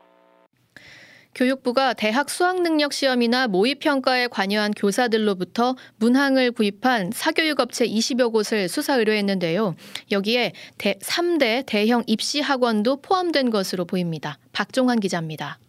교육부가 1.35 1.93
대학 1.93 2.29
수학능력 2.29 2.91
시험이나 2.91 3.47
모의평가에 3.47 4.27
관여한 4.27 4.71
교사들로부터 4.71 5.75
문항을 5.97 6.51
구입한 6.51 7.11
사교육업체 7.13 7.85
20여 7.87 8.31
곳을 8.31 8.67
수사 8.67 8.97
의뢰했는데요. 8.97 9.75
여기에 10.11 10.53
3대 10.77 11.63
대형 11.65 12.03
입시 12.07 12.41
학원도 12.41 13.01
포함된 13.01 13.51
것으로 13.51 13.85
보입니다. 13.85 14.39
박종환 14.51 14.99
기자입니다. 14.99 15.59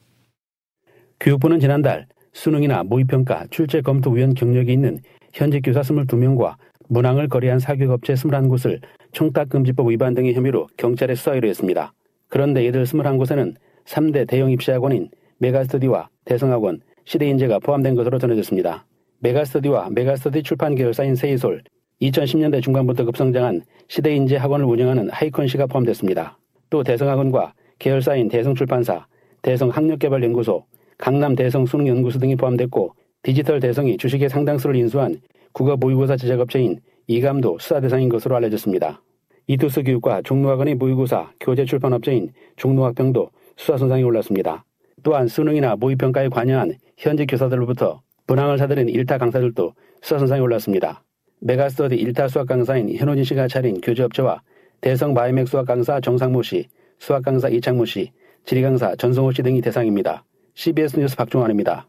교육부는 1.21 1.61
지난달 1.61 2.07
수능이나 2.33 2.83
모의평가 2.85 3.47
출제 3.51 3.83
검토 3.83 4.11
위원 4.11 4.35
경력이 4.35 4.73
있는 4.73 5.01
현직 5.33 5.61
교사 5.61 5.83
22명과 5.83 6.55
문항을 6.89 7.29
거래한 7.29 7.61
사교육업체 7.61 8.15
21곳을 8.15 8.81
청탁금지법 9.13 9.91
위반 9.91 10.15
등의 10.15 10.35
혐의로 10.35 10.69
경찰에 10.77 11.15
수사 11.15 11.35
의뢰했습니다. 11.35 11.93
그런데 12.29 12.65
이들 12.65 12.85
21곳에는 12.85 13.55
3대 13.85 14.27
대형 14.27 14.51
입시학원인 14.51 15.11
메가스터디와 15.41 16.11
대성학원, 16.27 16.81
시대인재가 17.07 17.61
포함된 17.61 17.95
것으로 17.95 18.19
전해졌습니다. 18.19 18.85
메가스터디와 19.21 19.89
메가스터디 19.91 20.43
출판 20.43 20.75
계열사인 20.75 21.15
세이솔, 21.15 21.63
2010년대 22.03 22.63
중반부터 22.63 23.07
급성장한 23.07 23.63
시대인재 23.89 24.37
학원을 24.37 24.67
운영하는 24.67 25.09
하이컨시가 25.11 25.67
포함됐습니다. 25.67 26.39
또 26.69 26.83
대성학원과 26.83 27.55
계열사인 27.79 28.29
대성출판사, 28.29 29.07
대성학력개발연구소, 29.41 30.67
강남 30.99 31.35
대성수능연구소 31.35 32.19
등이 32.19 32.37
포함됐고 32.37 32.95
디지털 33.23 33.61
대성이 33.61 33.97
주식의 33.97 34.29
상당수를 34.29 34.77
인수한 34.77 35.21
국어 35.53 35.77
모의고사 35.77 36.19
제작업체인 36.19 36.81
이감도 37.07 37.59
수사 37.61 37.81
대상인 37.81 38.11
것으로 38.11 38.37
알려졌습니다. 38.37 39.03
이투스 39.47 39.85
교육과 39.85 40.21
종로학원의 40.23 40.75
모의고사 40.75 41.33
교재 41.41 41.65
출판업체인 41.65 42.33
종로학평도 42.57 43.31
수사 43.57 43.79
선상에 43.79 44.03
올랐습니다. 44.03 44.65
또한 45.03 45.29
수능이나 45.29 45.77
모의평가에 45.77 46.29
관여한 46.29 46.75
현직 46.97 47.27
교사들로부터 47.27 48.03
문항을 48.27 48.59
사들인 48.59 48.89
일타 48.89 49.19
강사들도 49.19 49.75
수사선상에 50.03 50.41
올랐습니다. 50.41 51.03
메가스터디 51.41 51.97
일타 51.97 52.29
수학 52.29 52.47
강사인 52.47 52.95
현우진 52.95 53.25
씨가 53.25 53.49
차린 53.49 53.81
교재업체와 53.81 54.43
대성 54.81 55.15
마이맥 55.15 55.49
수학 55.49 55.67
강사 55.67 56.01
정상모 56.01 56.43
씨, 56.43 56.69
수학 56.99 57.25
강사 57.25 57.49
이창모 57.49 57.85
씨, 57.87 58.13
지리 58.45 58.63
강사 58.63 58.95
전성호 58.97 59.33
씨 59.33 59.43
등이 59.43 59.61
대상입니다. 59.61 60.25
CBS 60.55 60.99
뉴스 60.99 61.17
박종환입니다. 61.17 61.89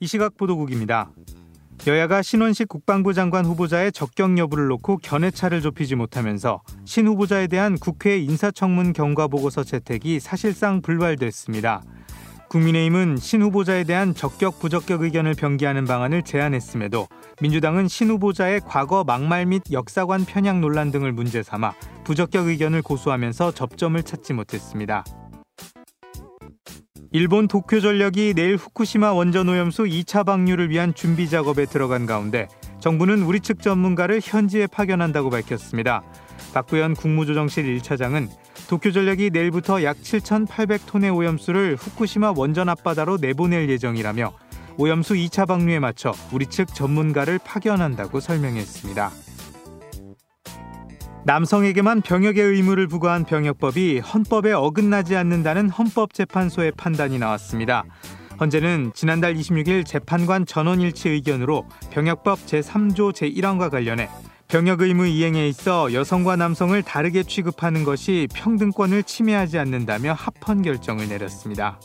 이 0.00 0.06
시각 0.06 0.36
보도국입니다. 0.36 1.10
여야가 1.86 2.22
신원식 2.22 2.68
국방부 2.68 3.14
장관 3.14 3.44
후보자의 3.44 3.92
적격 3.92 4.36
여부를 4.38 4.66
놓고 4.66 4.98
견해차를 4.98 5.60
좁히지 5.60 5.94
못하면서 5.94 6.62
신 6.84 7.06
후보자에 7.06 7.46
대한 7.46 7.76
국회 7.78 8.18
인사청문 8.18 8.92
경과 8.92 9.28
보고서 9.28 9.62
채택이 9.62 10.18
사실상 10.18 10.82
불발됐습니다. 10.82 11.82
국민의힘은 12.48 13.16
신 13.18 13.42
후보자에 13.42 13.84
대한 13.84 14.14
적격 14.14 14.58
부적격 14.58 15.02
의견을 15.02 15.34
병기하는 15.34 15.84
방안을 15.84 16.22
제안했음에도 16.22 17.06
민주당은 17.40 17.88
신 17.88 18.10
후보자의 18.10 18.60
과거 18.66 19.04
막말 19.04 19.46
및 19.46 19.62
역사관 19.70 20.24
편향 20.24 20.60
논란 20.60 20.90
등을 20.90 21.12
문제 21.12 21.42
삼아 21.42 21.74
부적격 22.04 22.46
의견을 22.46 22.82
고수하면서 22.82 23.52
접점을 23.52 24.00
찾지 24.02 24.32
못했습니다. 24.32 25.04
일본 27.16 27.48
도쿄 27.48 27.80
전력이 27.80 28.34
내일 28.34 28.56
후쿠시마 28.56 29.14
원전 29.14 29.48
오염수 29.48 29.84
2차 29.84 30.26
방류를 30.26 30.68
위한 30.68 30.92
준비 30.92 31.30
작업에 31.30 31.64
들어간 31.64 32.04
가운데 32.04 32.46
정부는 32.78 33.22
우리 33.22 33.40
측 33.40 33.62
전문가를 33.62 34.20
현지에 34.22 34.66
파견한다고 34.66 35.30
밝혔습니다. 35.30 36.02
박구현 36.52 36.92
국무조정실 36.92 37.78
1차장은 37.78 38.28
도쿄 38.68 38.90
전력이 38.90 39.30
내일부터 39.30 39.82
약 39.82 39.96
7,800톤의 39.96 41.16
오염수를 41.16 41.76
후쿠시마 41.76 42.34
원전 42.36 42.68
앞바다로 42.68 43.16
내보낼 43.16 43.70
예정이라며 43.70 44.34
오염수 44.76 45.14
2차 45.14 45.48
방류에 45.48 45.78
맞춰 45.78 46.12
우리 46.32 46.44
측 46.44 46.74
전문가를 46.74 47.40
파견한다고 47.42 48.20
설명했습니다. 48.20 49.25
남성에게만 51.26 52.02
병역의 52.02 52.40
의무를 52.40 52.86
부과한 52.86 53.24
병역법이 53.24 53.98
헌법에 53.98 54.52
어긋나지 54.52 55.16
않는다는 55.16 55.68
헌법재판소의 55.70 56.74
판단이 56.76 57.18
나왔습니다. 57.18 57.82
헌재는 58.38 58.92
지난달 58.94 59.34
26일 59.34 59.84
재판관 59.84 60.46
전원일치 60.46 61.08
의견으로 61.08 61.66
병역법 61.90 62.46
제3조 62.46 63.12
제1항과 63.12 63.70
관련해 63.72 64.08
병역 64.46 64.82
의무 64.82 65.08
이행에 65.08 65.48
있어 65.48 65.92
여성과 65.92 66.36
남성을 66.36 66.80
다르게 66.84 67.24
취급하는 67.24 67.82
것이 67.82 68.28
평등권을 68.32 69.02
침해하지 69.02 69.58
않는다며 69.58 70.12
합헌 70.12 70.62
결정을 70.62 71.08
내렸습니다. 71.08 71.80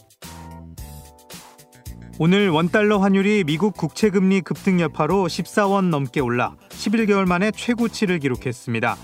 오늘 2.19 2.49
원달러 2.49 2.99
환율이 2.99 3.45
미국 3.45 3.75
국채 3.75 4.11
금리 4.11 4.41
급등 4.41 4.79
여파로 4.79 5.25
14원 5.25 5.85
넘게 5.85 6.19
올라 6.19 6.55
11개월 6.69 7.27
만에 7.27 7.49
최고치를 7.49 8.19
기록했습니다. 8.19 8.97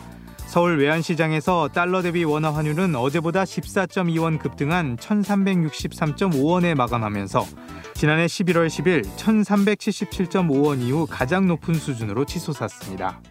서울 0.57 0.79
외환시장에서 0.79 1.67
달러 1.67 2.01
대비 2.01 2.23
원화 2.23 2.51
환율은 2.51 2.95
어제보다 2.95 3.43
14.2원 3.43 4.39
급등한 4.39 4.97
1363.5원에 4.97 6.73
마감하면서 6.73 7.45
지난해 7.93 8.25
11월 8.25 8.65
10일 8.65 9.03
1377.5원 9.17 10.81
이후 10.81 11.05
가장 11.07 11.45
높은 11.45 11.75
수준으로 11.75 12.25
치솟았습니다. 12.25 13.21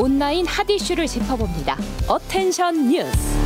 온라인 0.00 0.44
핫 0.46 0.68
이슈를 0.68 1.06
짚어봅니다. 1.06 1.76
어텐션 2.08 2.88
뉴스. 2.88 3.43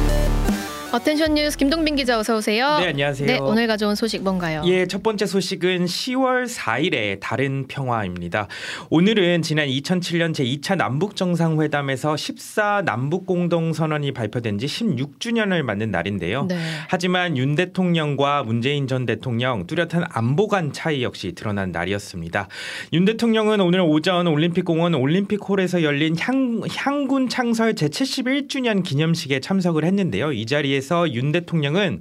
어텐션 0.90 1.34
뉴스 1.34 1.58
김동빈 1.58 1.96
기자 1.96 2.18
어서 2.18 2.38
오세요. 2.38 2.78
네, 2.78 2.88
안녕하세요. 2.88 3.26
네, 3.26 3.38
오늘 3.38 3.66
가져온 3.66 3.94
소식 3.94 4.22
뭔가요? 4.22 4.62
예, 4.64 4.86
첫 4.86 5.02
번째 5.02 5.26
소식은 5.26 5.84
10월 5.84 6.48
4일의 6.48 7.20
다른 7.20 7.66
평화입니다. 7.68 8.48
오늘은 8.88 9.42
지난 9.42 9.68
2007년 9.68 10.32
제2차 10.32 10.76
남북 10.76 11.14
정상회담에서 11.14 12.16
10·4 12.16 12.84
남북 12.86 13.26
공동 13.26 13.74
선언이 13.74 14.12
발표된 14.12 14.58
지 14.58 14.64
16주년을 14.64 15.62
맞는 15.62 15.90
날인데요. 15.90 16.46
네. 16.46 16.58
하지만 16.88 17.36
윤 17.36 17.54
대통령과 17.54 18.44
문재인 18.44 18.86
전 18.86 19.04
대통령 19.04 19.66
뚜렷한 19.66 20.04
안보관 20.08 20.72
차이 20.72 21.02
역시 21.02 21.32
드러난 21.32 21.70
날이었습니다. 21.70 22.48
윤 22.94 23.04
대통령은 23.04 23.60
오늘 23.60 23.80
오전 23.80 24.26
올림픽공원 24.26 24.94
올림픽홀에서 24.94 25.82
열린 25.82 26.16
향, 26.18 26.62
향군 26.74 27.28
창설 27.28 27.74
제71주년 27.74 28.82
기념식에 28.82 29.40
참석을 29.40 29.84
했는데요. 29.84 30.32
이 30.32 30.46
자리에 30.46 30.77
자리에서 30.78 31.12
윤 31.12 31.32
대통령은 31.32 32.00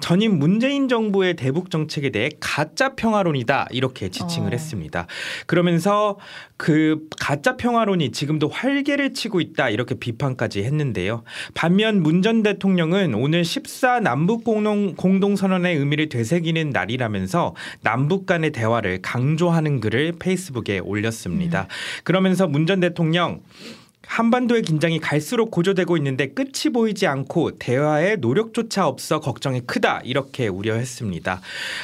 전임 0.00 0.38
문재인 0.38 0.88
정부의 0.88 1.34
대북 1.36 1.70
정책에 1.70 2.10
대해 2.10 2.28
가짜 2.40 2.94
평화론이다 2.94 3.68
이렇게 3.70 4.08
지칭을 4.10 4.48
어. 4.48 4.50
했습니다. 4.52 5.06
그러면서 5.46 6.18
그 6.56 7.06
가짜 7.18 7.56
평화론이 7.56 8.12
지금도 8.12 8.48
활개를 8.48 9.14
치고 9.14 9.40
있다 9.40 9.70
이렇게 9.70 9.94
비판까지 9.94 10.62
했는데요. 10.62 11.24
반면 11.54 12.02
문 12.02 12.18
전 12.18 12.42
대통령은 12.42 13.14
오늘 13.14 13.44
14 13.44 14.00
남북 14.00 14.42
공동 14.42 14.96
공동 14.96 15.36
선언의 15.36 15.76
의미를 15.76 16.08
되새기는 16.08 16.70
날이라면서 16.70 17.54
남북 17.82 18.26
간의 18.26 18.50
대화를 18.50 19.00
강조하는 19.02 19.78
글을 19.78 20.14
페이스북에 20.18 20.80
올렸습니다. 20.80 21.62
음. 21.62 22.02
그러면서 22.02 22.46
문 22.48 22.66
전 22.68 22.80
대통령 22.80 23.40
한반도의 24.08 24.62
긴장이 24.62 24.98
갈수록 24.98 25.50
고조되고 25.50 25.96
있는데 25.98 26.28
끝이 26.28 26.72
보이지 26.72 27.06
않고 27.06 27.58
대화의 27.58 28.16
노력조차 28.18 28.88
없어 28.88 29.20
걱정이 29.20 29.60
크다 29.60 30.00
이렇게 30.02 30.48
우려했습니다. 30.48 31.40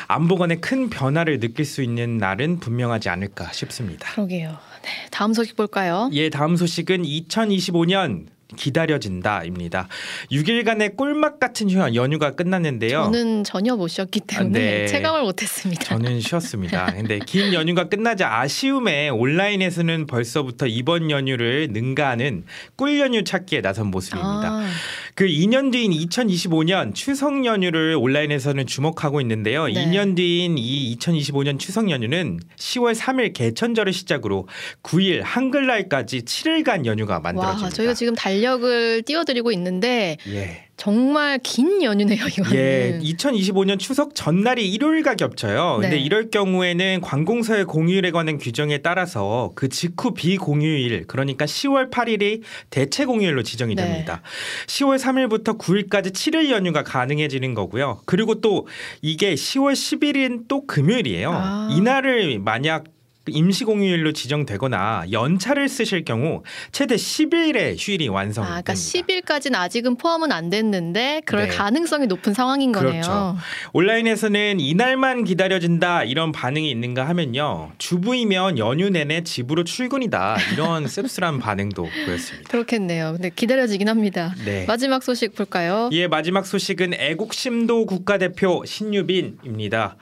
안보관의 0.08 0.60
큰 0.60 0.88
변화를 0.90 1.38
느낄 1.38 1.64
수 1.64 1.82
있는 1.82 2.18
날은 2.18 2.60
분명하지 2.60 3.10
않을까 3.10 3.52
싶습니다. 3.52 4.10
그러게요. 4.12 4.56
네, 4.82 4.90
다음 5.10 5.34
소식 5.34 5.54
볼까요? 5.56 6.10
예, 6.12 6.30
다음 6.30 6.56
소식은 6.56 7.02
2025년 7.04 8.26
기다려진다입니다. 8.54 9.88
6일간의 10.30 10.96
꿀맛 10.96 11.38
같은 11.38 11.70
연휴가 11.94 12.34
끝났는데요. 12.34 13.04
저는 13.04 13.44
전혀 13.44 13.76
못 13.76 13.88
쉬었기 13.88 14.20
때문에 14.20 14.58
네. 14.58 14.86
체감을 14.86 15.22
못했습니다. 15.22 15.84
저는 15.84 16.20
쉬었습니다. 16.20 16.86
근데 16.86 17.18
긴 17.26 17.52
연휴가 17.52 17.88
끝나자 17.88 18.40
아쉬움에 18.40 19.08
온라인에서는 19.08 20.06
벌써부터 20.06 20.66
이번 20.66 21.10
연휴를 21.10 21.68
능가하는 21.70 22.44
꿀 22.76 22.98
연휴 23.00 23.24
찾기에 23.24 23.60
나선 23.60 23.88
모습입니다. 23.88 24.50
아. 24.50 24.70
그 25.14 25.26
2년 25.26 25.70
뒤인 25.70 25.92
2025년 25.92 26.92
추석 26.92 27.44
연휴를 27.44 27.96
온라인에서는 28.00 28.66
주목하고 28.66 29.20
있는데요. 29.20 29.66
네. 29.66 29.74
2년 29.74 30.16
뒤인 30.16 30.58
이 30.58 30.96
2025년 30.96 31.58
추석 31.58 31.88
연휴는 31.88 32.40
10월 32.56 32.96
3일 32.96 33.32
개천절을 33.32 33.92
시작으로 33.92 34.48
9일 34.82 35.22
한글날까지 35.22 36.22
7일간 36.22 36.86
연휴가 36.86 37.20
만들어집니다. 37.20 37.66
와, 37.66 37.70
저희가 37.70 37.94
지금 37.94 38.14
달력을 38.16 39.02
띄워드리고 39.02 39.52
있는데 39.52 40.16
예. 40.28 40.63
정말 40.76 41.38
긴 41.42 41.82
연휴네요, 41.82 42.26
이거는. 42.26 42.54
예, 42.54 42.98
2025년 43.02 43.78
추석 43.78 44.14
전날이 44.14 44.68
일요일과 44.72 45.14
겹쳐요. 45.14 45.78
근데 45.80 45.96
네. 45.96 46.02
이럴 46.02 46.30
경우에는 46.30 47.00
관공서의 47.00 47.64
공휴일에 47.64 48.10
관한 48.10 48.38
규정에 48.38 48.78
따라서 48.78 49.52
그 49.54 49.68
직후 49.68 50.14
비공휴일, 50.14 51.06
그러니까 51.06 51.44
10월 51.44 51.90
8일이 51.90 52.42
대체 52.70 53.04
공휴일로 53.04 53.44
지정이 53.44 53.76
네. 53.76 53.84
됩니다. 53.84 54.20
네. 54.22 54.66
10월 54.66 54.98
3일부터 54.98 55.58
9일까지 55.58 56.12
7일 56.12 56.50
연휴가 56.50 56.82
가능해지는 56.82 57.54
거고요. 57.54 58.00
그리고 58.04 58.40
또 58.40 58.66
이게 59.00 59.34
10월 59.34 59.74
10일인 59.74 60.48
또 60.48 60.66
금요일이에요. 60.66 61.30
아. 61.32 61.68
이날을 61.70 62.40
만약 62.40 62.84
임시공휴일로 63.26 64.12
지정되거나 64.12 65.06
연차를 65.10 65.68
쓰실 65.68 66.04
경우 66.04 66.42
최대 66.72 66.96
10일의 66.96 67.76
휴일이 67.78 68.08
완성됩니다. 68.08 68.58
아, 68.58 68.62
그러니까 68.62 68.74
10일까지는 68.74 69.54
아직은 69.54 69.96
포함은 69.96 70.32
안 70.32 70.50
됐는데 70.50 71.22
그럴 71.24 71.48
네. 71.48 71.54
가능성이 71.54 72.06
높은 72.06 72.34
상황인 72.34 72.72
거네요. 72.72 72.92
그렇죠. 72.92 73.36
온라인에서는 73.72 74.60
이날만 74.60 75.24
기다려진다 75.24 76.04
이런 76.04 76.32
반응이 76.32 76.70
있는가 76.70 77.08
하면요. 77.08 77.72
주부이면 77.78 78.58
연휴 78.58 78.90
내내 78.90 79.24
집으로 79.24 79.64
출근이다 79.64 80.36
이런 80.52 80.86
씁쓸한 80.88 81.38
반응도 81.38 81.88
보였습니다. 82.06 82.48
그렇겠네요. 82.50 83.12
근데 83.12 83.30
기다려지긴 83.30 83.88
합니다. 83.88 84.34
네. 84.44 84.64
마지막 84.66 85.02
소식 85.02 85.34
볼까요? 85.34 85.88
예, 85.92 86.06
마지막 86.06 86.46
소식은 86.46 86.94
애국심도 86.94 87.86
국가대표 87.86 88.62
신유빈입니다. 88.66 89.96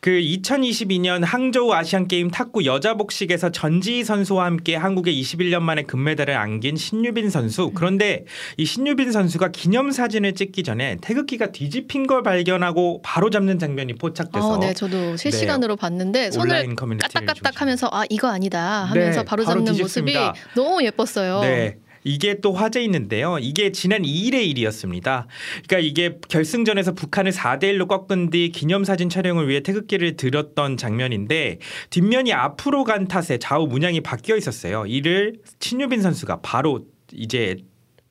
그 0.00 0.10
2022년 0.12 1.22
항저우 1.22 1.72
아시안 1.74 2.08
게임 2.08 2.30
탁구 2.30 2.64
여자 2.64 2.94
복식에서 2.94 3.50
전지희 3.50 4.02
선수와 4.04 4.46
함께 4.46 4.74
한국의 4.74 5.20
21년 5.20 5.60
만에 5.60 5.82
금메달을 5.82 6.34
안긴 6.34 6.76
신유빈 6.76 7.28
선수. 7.28 7.70
그런데 7.74 8.24
이 8.56 8.64
신유빈 8.64 9.12
선수가 9.12 9.48
기념 9.52 9.90
사진을 9.90 10.34
찍기 10.34 10.62
전에 10.62 10.96
태극기가 11.02 11.52
뒤집힌 11.52 12.06
걸 12.06 12.22
발견하고 12.22 13.02
바로 13.02 13.28
잡는 13.28 13.58
장면이 13.58 13.94
포착돼서 13.96 14.54
어, 14.54 14.56
네, 14.56 14.72
저도 14.72 15.18
실시간으로 15.18 15.76
네. 15.76 15.80
봤는데 15.80 16.30
손을 16.30 16.74
까딱까딱하면서 16.74 17.90
아 17.92 18.04
이거 18.08 18.28
아니다 18.28 18.84
하면서 18.84 19.20
네, 19.20 19.24
바로 19.26 19.44
잡는 19.44 19.66
바로 19.66 19.78
모습이 19.78 20.14
너무 20.54 20.82
예뻤어요. 20.82 21.40
네. 21.40 21.76
이게 22.04 22.40
또 22.40 22.52
화제 22.52 22.82
있는데요. 22.82 23.38
이게 23.38 23.72
지난 23.72 24.02
2일의 24.02 24.46
일이었습니다. 24.48 25.26
그러니까 25.66 25.78
이게 25.78 26.18
결승전에서 26.28 26.94
북한을 26.94 27.32
4대 27.32 27.64
1로 27.64 27.88
꺾은 27.88 28.30
뒤 28.30 28.50
기념사진 28.50 29.08
촬영을 29.08 29.48
위해 29.48 29.60
태극기를 29.60 30.16
들었던 30.16 30.76
장면인데 30.76 31.58
뒷면이 31.90 32.32
앞으로 32.32 32.84
간 32.84 33.08
탓에 33.08 33.38
좌우 33.38 33.66
문양이 33.66 34.00
바뀌어 34.00 34.36
있었어요. 34.36 34.86
이를 34.86 35.36
신유빈 35.60 36.00
선수가 36.02 36.40
바로 36.42 36.86
이제 37.12 37.56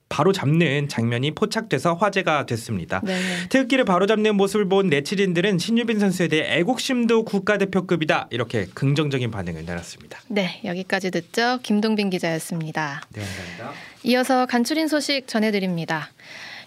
바로 0.10 0.34
잡는 0.34 0.90
장면이 0.90 1.32
포착돼서 1.32 1.94
화제가 1.94 2.48
됐습니다. 2.48 3.00
네. 3.04 3.20
태극기를 3.50 3.86
바로 3.86 4.08
잡는 4.08 4.36
모습을 4.36 4.68
본 4.68 4.90
네티즌들은 4.90 5.60
신유빈 5.60 6.00
선수에 6.00 6.28
대해 6.28 6.58
애국심도 6.60 7.24
국가대표급이다 7.26 8.28
이렇게 8.32 8.66
긍정적인 8.74 9.30
반응을 9.32 9.66
내놨습니다. 9.66 10.20
네, 10.28 10.62
여기까지 10.66 11.12
듣죠. 11.12 11.60
김동빈 11.62 12.10
기자였습니다. 12.10 13.04
네, 13.14 13.22
감사합니다. 13.22 13.72
이어서 14.04 14.46
간추린 14.48 14.88
소식 14.88 15.28
전해드립니다. 15.28 16.10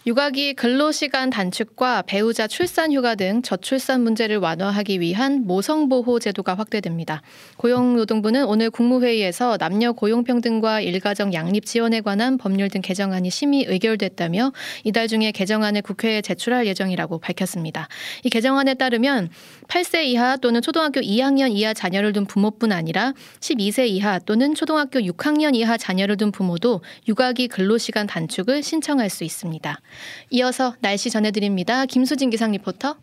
육아기 0.04 0.54
근로시간 0.54 1.30
단축과 1.30 2.02
배우자 2.02 2.48
출산 2.48 2.92
휴가 2.92 3.14
등 3.14 3.40
저출산 3.40 4.00
문제를 4.00 4.38
완화하기 4.38 4.98
위한 4.98 5.46
모성보호 5.46 6.18
제도가 6.18 6.54
확대됩니다. 6.54 7.22
고용노동부는 7.58 8.46
오늘 8.46 8.70
국무회의에서 8.70 9.58
남녀 9.58 9.92
고용평등과 9.92 10.80
일가정 10.80 11.32
양립 11.32 11.64
지원에 11.66 12.00
관한 12.00 12.36
법률 12.36 12.68
등 12.68 12.80
개정안이 12.80 13.30
심의 13.30 13.66
의결됐다며 13.68 14.52
이달 14.82 15.06
중에 15.06 15.30
개정안을 15.30 15.82
국회에 15.82 16.20
제출할 16.20 16.66
예정이라고 16.66 17.18
밝혔습니다. 17.18 17.86
이 18.24 18.28
개정안에 18.28 18.74
따르면 18.74 19.30
8세 19.68 20.02
이하 20.06 20.36
또는 20.36 20.62
초등학교 20.62 21.00
2학년 21.00 21.52
이하 21.52 21.72
자녀를 21.72 22.12
둔 22.12 22.26
부모뿐 22.26 22.72
아니라 22.72 23.12
12세 23.38 23.86
이하 23.86 24.18
또는 24.18 24.56
초등학교 24.56 24.98
6학년 24.98 25.54
이하 25.54 25.76
자녀를 25.76 26.16
둔 26.16 26.32
부모도 26.32 26.80
육아기 27.06 27.46
근로시간 27.46 28.08
단축을 28.08 28.64
신청할 28.64 29.08
수 29.08 29.22
있습니다. 29.22 29.80
이어서 30.31 30.74
날씨 30.81 31.11
전해드립니다. 31.11 31.87
김수진 31.87 32.31
기상 32.31 32.52
리포터. 32.52 32.96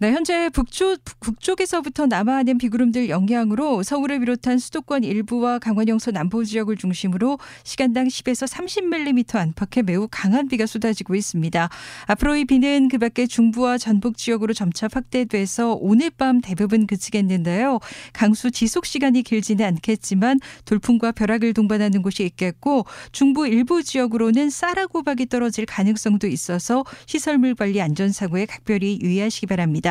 네, 0.00 0.12
현재 0.12 0.48
북쪽, 0.50 1.00
북쪽에서부터 1.18 2.06
남하하는 2.06 2.58
비구름들 2.58 3.08
영향으로 3.08 3.82
서울을 3.82 4.20
비롯한 4.20 4.58
수도권 4.58 5.02
일부와 5.02 5.58
강원 5.58 5.88
영서 5.88 6.12
남부 6.12 6.44
지역을 6.44 6.76
중심으로 6.76 7.40
시간당 7.64 8.06
10에서 8.06 8.46
30mm 8.46 9.34
안팎의 9.34 9.82
매우 9.82 10.06
강한 10.08 10.46
비가 10.46 10.66
쏟아지고 10.66 11.16
있습니다. 11.16 11.68
앞으로 12.06 12.36
이 12.36 12.44
비는 12.44 12.86
그 12.86 12.98
밖에 12.98 13.26
중부와 13.26 13.76
전북 13.76 14.16
지역으로 14.16 14.54
점차 14.54 14.86
확대돼서 14.92 15.76
오늘 15.80 16.10
밤 16.10 16.40
대부분 16.40 16.86
그치겠는데요. 16.86 17.80
강수 18.12 18.52
지속 18.52 18.86
시간이 18.86 19.24
길지는 19.24 19.64
않겠지만 19.64 20.38
돌풍과 20.64 21.10
벼락을 21.10 21.54
동반하는 21.54 22.02
곳이 22.02 22.22
있겠고 22.22 22.86
중부 23.10 23.48
일부 23.48 23.82
지역으로는 23.82 24.50
쌀하고박이 24.50 25.26
떨어질 25.26 25.66
가능성도 25.66 26.28
있어서 26.28 26.84
시설물 27.06 27.56
관리 27.56 27.82
안전사고에 27.82 28.46
각별히 28.46 29.00
유의하시기 29.02 29.48
바랍니다. 29.48 29.87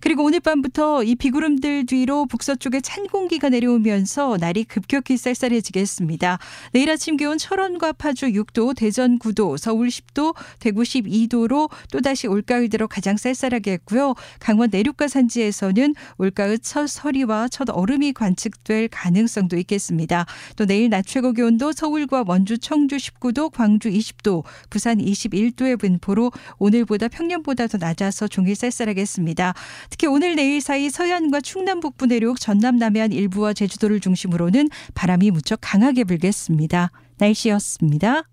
그리고 0.00 0.24
오늘 0.24 0.40
밤부터 0.40 1.02
이 1.04 1.14
비구름들 1.16 1.86
뒤로 1.86 2.26
북서쪽에 2.26 2.80
찬 2.80 3.06
공기가 3.06 3.48
내려오면서 3.48 4.36
날이 4.38 4.64
급격히 4.64 5.16
쌀쌀해지겠습니다. 5.16 6.38
내일 6.72 6.90
아침 6.90 7.16
기온 7.16 7.38
철원과 7.38 7.92
파주 7.92 8.26
6도, 8.26 8.76
대전 8.76 9.18
9도, 9.18 9.58
서울 9.58 9.88
10도, 9.88 10.34
대구 10.58 10.82
12도로 10.82 11.70
또다시 11.90 12.26
올가을 12.26 12.68
들어 12.68 12.86
가장 12.86 13.16
쌀쌀하겠고요. 13.16 14.14
강원 14.38 14.70
내륙과 14.70 15.08
산지에서는 15.08 15.94
올가을 16.18 16.58
첫 16.58 16.86
서리와 16.86 17.48
첫 17.48 17.68
얼음이 17.70 18.12
관측될 18.12 18.88
가능성도 18.88 19.56
있겠습니다. 19.58 20.26
또 20.56 20.66
내일 20.66 20.90
낮 20.90 21.06
최고 21.06 21.32
기온도 21.32 21.72
서울과 21.72 22.24
원주, 22.26 22.58
청주 22.58 22.96
19도, 22.96 23.50
광주 23.52 23.88
20도, 23.90 24.44
부산 24.70 24.98
21도의 24.98 25.78
분포로 25.78 26.32
오늘보다 26.58 27.08
평년보다 27.08 27.66
더 27.66 27.78
낮아서 27.78 28.28
종일 28.28 28.54
쌀쌀하겠습니다. 28.54 29.27
특히 29.90 30.06
오늘 30.06 30.34
내일 30.36 30.60
사이 30.60 30.90
서해안과 30.90 31.40
충남 31.40 31.80
북부 31.80 32.06
내륙, 32.06 32.40
전남 32.40 32.76
남해안 32.76 33.12
일부와 33.12 33.52
제주도를 33.52 34.00
중심으로는 34.00 34.68
바람이 34.94 35.30
무척 35.30 35.58
강하게 35.60 36.04
불겠습니다. 36.04 36.90
날씨였습니다. 37.18 38.24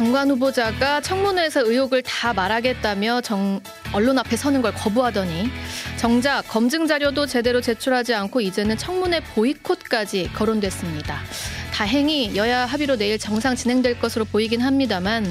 장관 0.00 0.30
후보자가 0.30 1.02
청문회에서 1.02 1.62
의혹을 1.66 2.02
다 2.02 2.32
말하겠다며 2.32 3.20
정, 3.20 3.60
언론 3.92 4.18
앞에 4.18 4.34
서는 4.34 4.62
걸 4.62 4.72
거부하더니 4.72 5.50
정작 5.98 6.42
검증 6.48 6.86
자료도 6.86 7.26
제대로 7.26 7.60
제출하지 7.60 8.14
않고 8.14 8.40
이제는 8.40 8.78
청문회 8.78 9.20
보이콧까지 9.34 10.30
거론됐습니다. 10.32 11.18
다행히 11.80 12.36
여야 12.36 12.66
합의로 12.66 12.96
내일 12.96 13.18
정상 13.18 13.56
진행될 13.56 14.00
것으로 14.00 14.26
보이긴 14.26 14.60
합니다만 14.60 15.24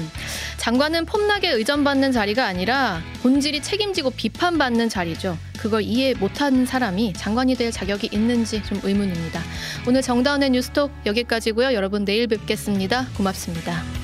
장관은 0.56 1.04
폼나게 1.06 1.48
의전받는 1.52 2.10
자리가 2.10 2.44
아니라 2.44 3.00
본질이 3.22 3.62
책임지고 3.62 4.10
비판받는 4.10 4.88
자리죠. 4.88 5.38
그걸 5.60 5.82
이해 5.82 6.12
못한 6.14 6.66
사람이 6.66 7.12
장관이 7.12 7.54
될 7.54 7.70
자격이 7.70 8.08
있는지 8.10 8.64
좀 8.64 8.80
의문입니다. 8.82 9.40
오늘 9.86 10.02
정다운의 10.02 10.50
뉴스톡 10.50 10.90
여기까지고요. 11.06 11.72
여러분 11.72 12.04
내일 12.04 12.26
뵙겠습니다. 12.26 13.06
고맙습니다. 13.16 13.99